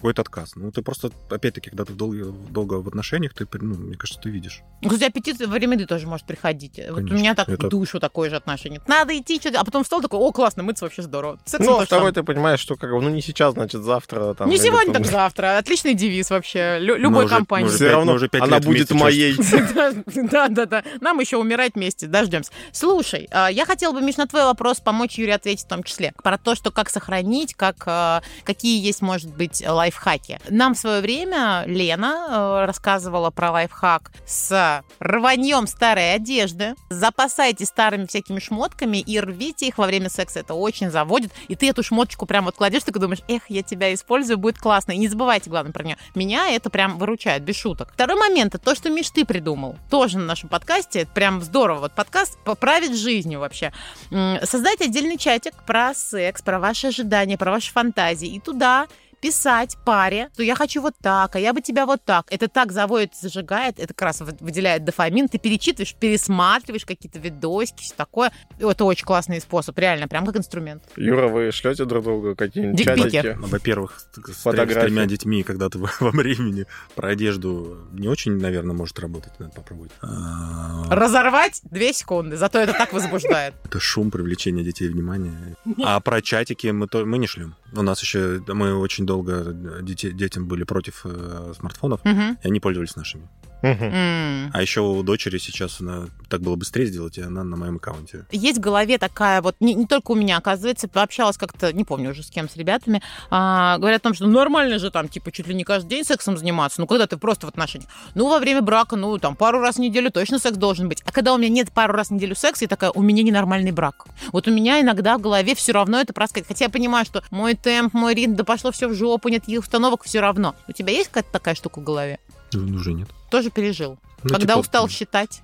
какой-то 0.00 0.22
отказ. 0.22 0.52
Ну, 0.56 0.70
ты 0.72 0.82
просто, 0.82 1.10
опять-таки, 1.30 1.70
когда 1.70 1.84
ты 1.84 1.92
долго, 1.92 2.24
долго 2.50 2.74
в 2.74 2.88
отношениях, 2.88 3.34
ты, 3.34 3.46
ну, 3.60 3.74
мне 3.76 3.96
кажется, 3.96 4.20
ты 4.20 4.30
видишь. 4.30 4.62
Ну, 4.82 4.88
Кстати, 4.90 5.08
аппетит 5.10 5.38
во 5.40 5.46
время 5.46 5.74
еды 5.74 5.86
тоже 5.86 6.06
может 6.06 6.26
приходить. 6.26 6.78
Вот 6.78 6.90
у 6.90 6.94
Конечно, 6.96 7.14
меня 7.16 7.34
так 7.34 7.48
это- 7.48 7.68
душу 7.68 8.00
такое 8.00 8.30
же 8.30 8.36
отношение. 8.36 8.80
Надо 8.86 9.16
идти, 9.18 9.38
что-то, 9.38 9.60
а 9.60 9.64
потом 9.64 9.84
встал 9.84 10.00
такой, 10.00 10.18
о, 10.18 10.32
классно, 10.32 10.62
мыться 10.62 10.84
вообще 10.84 11.02
здорово. 11.02 11.38
Сексом 11.44 11.66
Ну, 11.74 11.80
а 11.80 11.84
второй 11.86 12.12
ты 12.12 12.22
понимаешь, 12.22 12.60
что 12.60 12.76
как 12.76 12.90
бы, 12.90 13.00
ну 13.00 13.08
не 13.10 13.22
сейчас, 13.22 13.54
значит, 13.54 13.82
завтра. 13.82 14.34
Там, 14.34 14.48
Не 14.48 14.58
сегодня, 14.58 14.92
там- 14.92 15.02
так 15.02 15.12
завтра. 15.12 15.58
Отличный 15.58 15.94
девиз 15.94 16.30
вообще. 16.30 16.78
Лю- 16.80 16.96
любой 16.96 17.26
уже- 17.26 17.34
компании. 17.36 17.66
уже 17.66 17.76
Все 17.76 17.90
равно 17.90 18.14
уже 18.14 18.28
пять 18.28 18.42
она 18.42 18.56
лет 18.56 18.64
будет 18.66 18.90
моей. 18.92 19.36
Да, 20.30 20.48
да, 20.48 20.66
да. 20.66 20.84
Нам 21.00 21.18
еще 21.20 21.36
умирать 21.36 21.74
вместе, 21.74 22.06
дождемся. 22.06 22.50
Слушай, 22.72 23.28
а, 23.30 23.48
я 23.50 23.64
хотела 23.66 23.92
бы, 23.92 24.00
Миш, 24.00 24.16
на 24.16 24.26
твой 24.26 24.44
вопрос 24.44 24.80
помочь 24.80 25.18
Юре 25.18 25.34
ответить 25.34 25.64
в 25.64 25.68
том 25.68 25.82
числе. 25.82 26.12
Про 26.22 26.38
то, 26.38 26.54
что 26.54 26.70
как 26.70 26.88
сохранить, 26.90 27.54
как, 27.54 27.76
а, 27.86 28.22
какие 28.44 28.80
есть, 28.84 29.02
может 29.02 29.30
быть, 29.34 29.62
лайфхаки. 29.90 30.38
Нам 30.48 30.74
в 30.74 30.78
свое 30.78 31.00
время 31.00 31.64
Лена 31.66 32.26
а, 32.28 32.66
рассказывала 32.66 33.30
про 33.30 33.50
лайфхак 33.50 34.12
с 34.26 34.82
рваньем 35.00 35.66
старой 35.66 36.14
одежды. 36.14 36.74
Запасайтесь 36.88 37.68
старыми 37.68 38.06
всякими 38.06 38.38
шмотками 38.38 38.98
и 38.98 39.18
рвите 39.20 39.66
их 39.68 39.78
во 39.78 39.86
время 39.86 40.08
секса. 40.08 40.40
Это 40.40 40.54
очень 40.54 40.90
заводит. 40.90 41.32
И 41.48 41.56
ты 41.56 41.68
эту 41.68 41.82
шмоточку 41.82 42.26
прям 42.26 42.44
вот 42.44 42.56
кладешь, 42.56 42.84
ты 42.84 42.92
думаешь, 42.92 43.22
эх, 43.28 43.42
я 43.48 43.62
тебя 43.62 43.92
использую, 43.92 44.38
будет 44.38 44.58
классно. 44.58 44.92
И 44.92 44.98
не 44.98 45.08
забывайте, 45.08 45.50
главное, 45.50 45.72
про 45.72 45.84
нее. 45.84 45.96
Меня 46.14 46.50
это 46.50 46.70
прям 46.70 46.98
выручает, 46.98 47.42
без 47.42 47.56
шуток. 47.56 47.90
Второй 47.92 48.16
момент, 48.16 48.54
это 48.54 48.64
то, 48.64 48.74
что 48.74 48.90
Миш, 48.90 49.10
ты 49.10 49.24
придумал. 49.24 49.76
Тоже 49.90 50.18
на 50.18 50.24
нашем 50.24 50.48
подкасте. 50.48 51.00
Это 51.00 51.12
прям 51.12 51.42
здорово. 51.42 51.80
Вот 51.80 51.92
подкаст 51.92 52.38
поправит 52.44 52.96
жизнью 52.96 53.40
вообще. 53.40 53.72
М, 54.10 54.38
Создайте 54.44 54.84
отдельный 54.84 55.16
чатик 55.16 55.54
про 55.66 55.94
секс, 55.94 56.42
про 56.42 56.58
ваши 56.58 56.88
ожидания, 56.88 57.36
про 57.36 57.50
ваши 57.50 57.72
фантазии. 57.72 58.28
И 58.28 58.40
туда 58.40 58.86
писать 59.20 59.76
паре, 59.84 60.30
что 60.34 60.42
я 60.42 60.54
хочу 60.54 60.80
вот 60.80 60.94
так, 61.00 61.36
а 61.36 61.38
я 61.38 61.52
бы 61.52 61.60
тебя 61.60 61.86
вот 61.86 62.04
так. 62.04 62.26
Это 62.30 62.48
так 62.48 62.72
заводит, 62.72 63.14
зажигает, 63.14 63.78
это 63.78 63.94
как 63.94 64.02
раз 64.02 64.20
вы- 64.20 64.36
выделяет 64.40 64.84
дофамин. 64.84 65.28
Ты 65.28 65.38
перечитываешь, 65.38 65.94
пересматриваешь 65.94 66.84
какие-то 66.84 67.18
видосики, 67.18 67.82
все 67.82 67.94
такое. 67.94 68.32
И 68.58 68.64
Это 68.64 68.84
очень 68.84 69.04
классный 69.04 69.40
способ, 69.40 69.78
реально, 69.78 70.08
прям 70.08 70.26
как 70.26 70.36
инструмент. 70.36 70.82
Юра, 70.96 71.28
вы 71.28 71.50
шлете 71.52 71.84
друг 71.84 72.04
другу 72.04 72.34
какие-нибудь 72.34 72.82
чатики? 72.82 73.36
Ну, 73.38 73.46
Во-первых, 73.46 74.00
с, 74.00 74.42
тремя 74.42 75.06
детьми, 75.06 75.42
когда 75.42 75.68
ты 75.68 75.78
во 76.00 76.10
времени 76.10 76.66
про 76.94 77.10
одежду 77.10 77.78
не 77.92 78.08
очень, 78.08 78.32
наверное, 78.38 78.74
может 78.74 78.98
работать, 78.98 79.32
надо 79.38 79.52
попробовать. 79.52 79.92
А, 80.00 80.84
Разорвать 80.88 81.60
две 81.64 81.92
секунды, 81.92 82.36
зато 82.36 82.58
это 82.58 82.72
так 82.72 82.92
возбуждает. 82.92 83.54
Это 83.64 83.78
шум, 83.78 84.10
привлечение 84.10 84.64
детей 84.64 84.88
внимания. 84.88 85.56
А 85.82 86.00
про 86.00 86.20
чатики 86.22 86.68
мы, 86.68 86.88
то, 86.88 87.04
мы 87.04 87.18
не 87.18 87.26
шлем. 87.26 87.54
У 87.72 87.82
нас 87.82 88.02
еще, 88.02 88.42
мы 88.48 88.74
очень 88.74 89.06
долго 89.10 89.52
дети- 89.82 90.12
детям 90.12 90.46
были 90.46 90.64
против 90.64 91.02
э, 91.04 91.52
смартфонов, 91.56 92.00
Мгм. 92.04 92.38
и 92.44 92.48
они 92.48 92.60
пользовались 92.60 92.96
нашими. 92.96 93.28
А 93.62 94.60
еще 94.60 94.80
у 94.80 95.02
дочери 95.02 95.38
сейчас 95.38 95.80
она 95.80 96.06
так 96.28 96.40
было 96.40 96.56
быстрее 96.56 96.86
сделать, 96.86 97.18
и 97.18 97.22
она 97.22 97.44
на 97.44 97.56
моем 97.56 97.76
аккаунте. 97.76 98.24
Есть 98.30 98.58
в 98.58 98.60
голове 98.60 98.98
такая 98.98 99.42
вот, 99.42 99.56
не, 99.60 99.74
не 99.74 99.86
только 99.86 100.12
у 100.12 100.14
меня, 100.14 100.38
оказывается, 100.38 100.88
пообщалась 100.88 101.36
как-то, 101.36 101.72
не 101.72 101.84
помню 101.84 102.10
уже 102.10 102.22
с 102.22 102.30
кем, 102.30 102.48
с 102.48 102.56
ребятами, 102.56 103.02
а, 103.30 103.78
говорят 103.78 104.00
о 104.00 104.04
том, 104.04 104.14
что 104.14 104.26
ну, 104.26 104.32
нормально 104.32 104.78
же 104.78 104.90
там, 104.90 105.08
типа, 105.08 105.32
чуть 105.32 105.46
ли 105.46 105.54
не 105.54 105.64
каждый 105.64 105.88
день 105.90 106.04
сексом 106.04 106.36
заниматься, 106.36 106.80
ну, 106.80 106.86
когда 106.86 107.06
ты 107.06 107.16
просто 107.16 107.46
в 107.46 107.48
отношениях. 107.48 107.90
Ну, 108.14 108.28
во 108.28 108.38
время 108.38 108.62
брака, 108.62 108.96
ну, 108.96 109.18
там, 109.18 109.36
пару 109.36 109.60
раз 109.60 109.76
в 109.76 109.80
неделю 109.80 110.10
точно 110.10 110.38
секс 110.38 110.56
должен 110.56 110.88
быть. 110.88 111.02
А 111.04 111.12
когда 111.12 111.34
у 111.34 111.38
меня 111.38 111.48
нет 111.48 111.72
пару 111.72 111.92
раз 111.92 112.08
в 112.08 112.12
неделю 112.12 112.34
секса, 112.34 112.64
я 112.64 112.68
такая, 112.68 112.90
у 112.90 113.02
меня 113.02 113.22
ненормальный 113.22 113.72
брак. 113.72 114.06
Вот 114.32 114.48
у 114.48 114.50
меня 114.52 114.80
иногда 114.80 115.18
в 115.18 115.20
голове 115.20 115.54
все 115.54 115.72
равно 115.72 116.00
это 116.00 116.12
проскакивает. 116.12 116.48
Хотя 116.48 116.66
я 116.66 116.70
понимаю, 116.70 117.04
что 117.04 117.22
мой 117.30 117.54
темп, 117.54 117.94
мой 117.94 118.14
ритм, 118.14 118.34
да 118.34 118.44
пошло 118.44 118.72
все 118.72 118.88
в 118.88 118.94
жопу, 118.94 119.28
нет 119.28 119.48
их 119.48 119.60
установок, 119.60 120.04
все 120.04 120.20
равно. 120.20 120.54
У 120.68 120.72
тебя 120.72 120.92
есть 120.92 121.08
какая-то 121.08 121.32
такая 121.32 121.54
штука 121.54 121.80
в 121.80 121.84
голове? 121.84 122.18
Ну, 122.52 122.76
уже 122.76 122.92
нет. 122.92 123.08
Тоже 123.30 123.50
пережил. 123.50 123.98
Ну, 124.22 124.30
когда 124.30 124.54
типа, 124.54 124.60
устал 124.60 124.88
считать, 124.88 125.42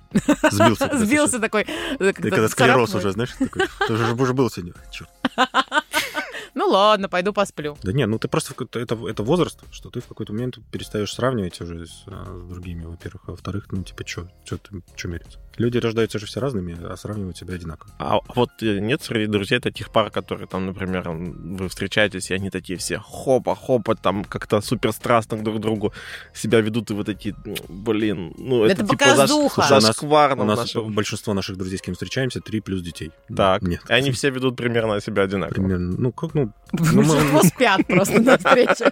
Сбился. 0.51 0.97
сбился 0.97 1.39
такой. 1.39 1.65
Ты 1.97 2.13
когда 2.13 2.47
склероз 2.47 2.93
уже, 2.93 3.11
знаешь, 3.11 3.31
такой, 3.39 3.67
ты 3.87 3.93
уже, 3.93 4.33
был 4.33 4.49
сегодня. 4.51 4.73
Черт. 4.91 5.09
Ну 6.53 6.67
ладно, 6.67 7.07
пойду 7.07 7.33
посплю. 7.33 7.77
Да 7.83 7.91
нет, 7.91 8.09
ну 8.09 8.17
ты 8.17 8.27
просто 8.27 8.55
это, 8.79 8.97
это 9.07 9.23
возраст, 9.23 9.59
что 9.71 9.91
ты 9.91 10.01
в 10.01 10.07
какой-то 10.07 10.33
момент 10.33 10.57
перестаешь 10.71 11.13
сравнивать 11.13 11.61
уже 11.61 11.85
с, 11.85 12.03
а, 12.07 12.25
с 12.25 12.49
другими, 12.49 12.83
во-первых. 12.83 13.23
А 13.27 13.31
во-вторых, 13.31 13.67
ну 13.71 13.83
типа, 13.83 14.07
что 14.07 14.27
ты 14.45 14.81
чё 14.95 15.07
мериться? 15.07 15.39
Люди 15.57 15.77
рождаются 15.79 16.19
же 16.19 16.25
все 16.25 16.39
разными, 16.39 16.77
а 16.83 16.95
сравнивать 16.97 17.37
себя 17.37 17.55
одинаково. 17.55 17.91
А 17.99 18.19
вот 18.35 18.49
э, 18.61 18.79
нет 18.79 19.01
среди 19.01 19.25
друзей 19.25 19.59
таких 19.59 19.89
пар, 19.91 20.11
которые 20.11 20.47
там, 20.47 20.65
например, 20.67 21.09
вы 21.09 21.67
встречаетесь, 21.67 22.29
и 22.31 22.33
они 22.35 22.49
такие 22.49 22.77
все 22.77 22.99
хопа, 22.99 23.55
хопа, 23.55 23.95
там 23.95 24.23
как-то 24.23 24.61
супер 24.61 24.91
страстно 24.91 25.37
друг 25.37 25.57
к 25.57 25.59
другу 25.59 25.93
себя 26.33 26.61
ведут, 26.61 26.91
и 26.91 26.93
вы 26.93 27.03
такие, 27.03 27.35
«М, 27.45 27.55
блин, 27.69 28.33
ну 28.37 28.63
это, 28.65 28.73
Это 28.73 28.83
типа 28.83 29.03
заш- 29.03 29.07
показуха. 29.07 29.53
Слушай, 29.61 29.71
у 29.71 29.75
нас- 29.75 29.83
зашкварно 29.85 30.43
У 30.43 30.45
нас 30.45 30.59
нашем- 30.59 30.93
большинство 30.93 31.33
наших 31.33 31.57
друзей, 31.57 31.77
с 31.77 31.81
кем 31.81 31.93
встречаемся, 31.93 32.39
три 32.39 32.59
плюс 32.61 32.81
детей. 32.81 33.11
Так, 33.35 33.61
Нет. 33.63 33.81
и 33.89 33.93
они 33.93 34.11
все 34.11 34.29
ведут 34.29 34.55
примерно 34.55 35.01
себя 35.01 35.23
одинаково. 35.23 35.55
Примерно. 35.55 35.95
Ну, 35.97 36.11
как, 36.11 36.33
ну, 36.35 36.51
мы- 36.73 37.03
Большинство 37.03 37.41
спят 37.43 37.87
просто 37.87 38.21
на 38.21 38.37
встрече. 38.37 38.91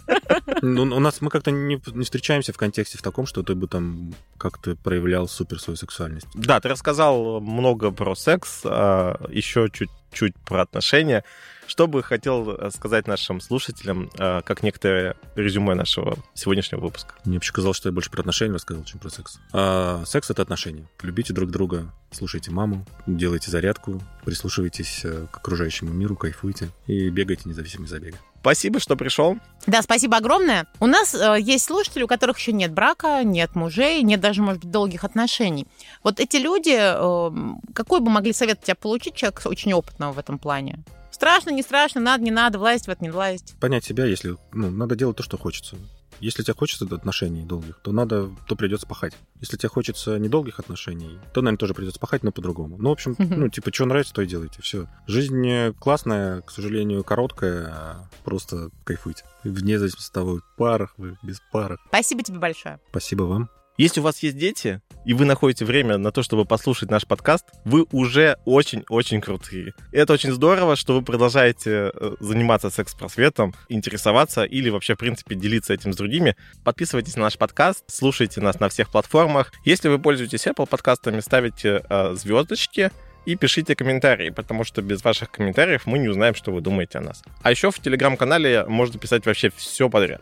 ну, 0.62 0.84
у 0.84 1.00
нас 1.00 1.22
мы 1.22 1.30
как-то 1.30 1.52
не, 1.52 1.80
не 1.94 2.04
встречаемся 2.04 2.54
в 2.54 2.58
контексте 2.58 2.98
в 2.98 3.02
таком, 3.02 3.26
что 3.26 3.44
ты 3.44 3.54
бы 3.56 3.68
там 3.68 4.14
как-то 4.38 4.76
проявлял 4.76 5.28
супер 5.28 5.60
свою 5.60 5.78
сексуальность. 5.78 6.28
Да, 6.34 6.55
ты 6.60 6.70
рассказал 6.70 7.40
много 7.42 7.92
про 7.92 8.16
секс, 8.16 8.62
а, 8.66 9.20
еще 9.30 9.70
чуть-чуть 9.72 10.36
про 10.46 10.62
отношения. 10.62 11.24
Что 11.68 11.88
бы 11.88 12.04
хотел 12.04 12.72
сказать 12.72 13.08
нашим 13.08 13.42
слушателям, 13.42 14.10
а, 14.20 14.42
как 14.42 14.62
некоторое 14.62 15.16
резюме 15.36 15.74
нашего 15.74 16.18
сегодняшнего 16.34 16.82
выпуска? 16.82 17.16
Мне 17.26 17.38
вообще 17.38 17.54
казалось, 17.54 17.78
что 17.78 17.90
я 17.90 17.94
больше 17.94 18.12
про 18.12 18.22
отношения 18.22 18.54
рассказал, 18.54 18.84
чем 18.84 19.00
про 19.00 19.10
секс. 19.10 19.40
А, 19.52 20.04
секс— 20.06 20.30
это 20.32 20.42
отношения. 20.42 20.88
Любите 21.02 21.34
друг 21.34 21.50
друга, 21.50 21.92
слушайте 22.12 22.52
маму, 22.52 22.86
делайте 23.08 23.50
зарядку, 23.50 24.02
прислушивайтесь 24.24 25.02
э, 25.04 25.26
к 25.32 25.38
окружающему 25.38 25.92
миру, 25.92 26.16
кайфуйте 26.16 26.70
и 26.88 27.10
бегайте 27.10 27.50
независимо 27.50 27.86
из 27.86 27.90
забега. 27.90 28.18
Спасибо, 28.46 28.80
что 28.80 28.96
пришел. 28.96 29.40
Да, 29.66 29.82
спасибо 29.82 30.18
огромное. 30.18 30.68
У 30.80 30.86
нас 30.86 31.16
э, 31.16 31.38
есть 31.42 31.66
слушатели, 31.66 32.04
у 32.04 32.08
которых 32.08 32.38
еще 32.38 32.52
нет 32.52 32.72
брака, 32.72 33.24
нет 33.24 33.56
мужей, 33.56 34.04
нет 34.04 34.20
даже, 34.20 34.44
может 34.44 34.62
быть, 34.62 34.70
долгих 34.70 35.04
отношений. 35.04 35.66
Вот 36.04 36.20
эти 36.20 36.38
люди, 36.38 36.78
э, 36.78 37.56
какой 37.74 38.02
бы 38.02 38.12
могли 38.12 38.34
совет 38.34 38.60
у 38.62 38.64
тебя 38.64 38.76
получить 38.76 39.16
человек 39.16 39.42
очень 39.46 39.74
опытного 39.74 40.12
в 40.12 40.20
этом 40.20 40.38
плане? 40.38 40.84
Страшно, 41.10 41.50
не 41.50 41.64
страшно, 41.64 42.02
надо, 42.02 42.24
не 42.24 42.30
надо, 42.30 42.60
власть 42.60 42.86
в 42.86 42.90
это, 42.90 43.04
не 43.04 43.10
власть. 43.10 43.56
Понять 43.60 43.84
себя, 43.84 44.06
если... 44.06 44.36
Ну, 44.54 44.70
надо 44.70 44.96
делать 44.96 45.18
то, 45.18 45.24
что 45.24 45.40
хочется. 45.40 45.76
Если 46.20 46.44
тебе 46.44 46.54
хочется 46.54 46.86
отношений 46.86 47.44
долгих, 47.44 47.80
то 47.82 47.92
надо, 47.92 48.30
то 48.48 48.56
придется 48.56 48.88
пахать. 48.88 49.14
Если 49.42 49.58
тебе 49.58 49.70
хочется 49.70 50.18
недолгих 50.18 50.60
отношений, 50.60 51.20
то, 51.34 51.42
наверное, 51.42 51.58
тоже 51.58 51.74
придется 51.74 52.00
пахать, 52.00 52.24
но 52.24 52.32
по-другому. 52.32 52.78
Ну, 52.78 52.90
в 52.90 52.94
общем, 52.94 53.16
ну, 53.18 53.50
типа, 53.50 53.74
что 53.74 53.86
нравится, 53.86 54.14
то 54.14 54.22
и 54.22 54.28
делайте. 54.28 54.62
Все. 54.62 54.88
Жизнь 55.08 55.74
классная, 55.80 56.42
к 56.42 56.52
сожалению, 56.52 57.04
короткая, 57.04 57.68
а 57.68 58.10
просто 58.24 58.70
кайфуйте. 58.84 59.24
Вне 59.44 59.78
зависимости 59.78 60.10
от 60.10 60.14
того, 60.14 60.42
парах 60.58 60.94
вы, 60.98 61.18
без 61.22 61.42
парах. 61.52 61.80
Спасибо 61.90 62.24
тебе 62.24 62.40
большое. 62.40 62.80
Спасибо 62.90 63.24
вам. 63.24 63.50
Если 63.78 64.00
у 64.00 64.04
вас 64.04 64.24
есть 64.24 64.38
дети, 64.38 64.80
и 65.04 65.14
вы 65.14 65.26
находите 65.26 65.66
время 65.66 65.98
на 65.98 66.14
то, 66.14 66.24
чтобы 66.24 66.46
послушать 66.46 66.90
наш 66.90 67.06
подкаст, 67.06 67.46
вы 67.66 67.86
уже 67.92 68.38
очень-очень 68.46 69.20
крутые. 69.20 69.74
И 69.92 69.98
это 69.98 70.14
очень 70.14 70.32
здорово, 70.32 70.78
что 70.78 70.94
вы 70.94 71.02
продолжаете 71.02 71.92
э, 71.94 72.16
заниматься 72.22 72.70
секс-просветом, 72.70 73.54
интересоваться 73.68 74.46
или 74.46 74.70
вообще, 74.70 74.96
в 74.96 74.98
принципе, 74.98 75.36
делиться 75.36 75.74
этим 75.74 75.92
с 75.92 75.98
другими. 75.98 76.38
Подписывайтесь 76.64 77.18
на 77.18 77.24
наш 77.24 77.38
подкаст, 77.38 77.84
слушайте 77.88 78.40
нас 78.40 78.62
на 78.62 78.70
всех 78.70 78.90
платформах. 78.90 79.52
Если 79.66 79.90
вы 79.90 80.00
пользуетесь 80.00 80.48
Apple 80.48 80.68
подкастами, 80.68 81.20
ставите 81.20 81.84
э, 81.90 82.14
звездочки, 82.16 82.92
и 83.26 83.36
пишите 83.36 83.76
комментарии, 83.76 84.30
потому 84.30 84.64
что 84.64 84.84
без 84.84 85.04
ваших 85.04 85.32
комментариев 85.32 85.88
мы 85.88 85.98
не 85.98 86.08
узнаем, 86.08 86.36
что 86.36 86.52
вы 86.52 86.62
думаете 86.62 87.00
о 87.00 87.02
нас. 87.02 87.24
А 87.42 87.50
еще 87.50 87.72
в 87.72 87.80
телеграм-канале 87.80 88.66
можно 88.68 89.00
писать 89.00 89.26
вообще 89.26 89.52
все 89.56 89.90
подряд. 89.90 90.22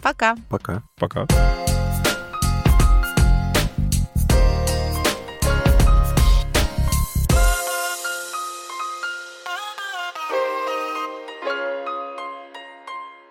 Пока. 0.00 0.36
Пока. 0.48 0.84
Пока. 0.96 1.26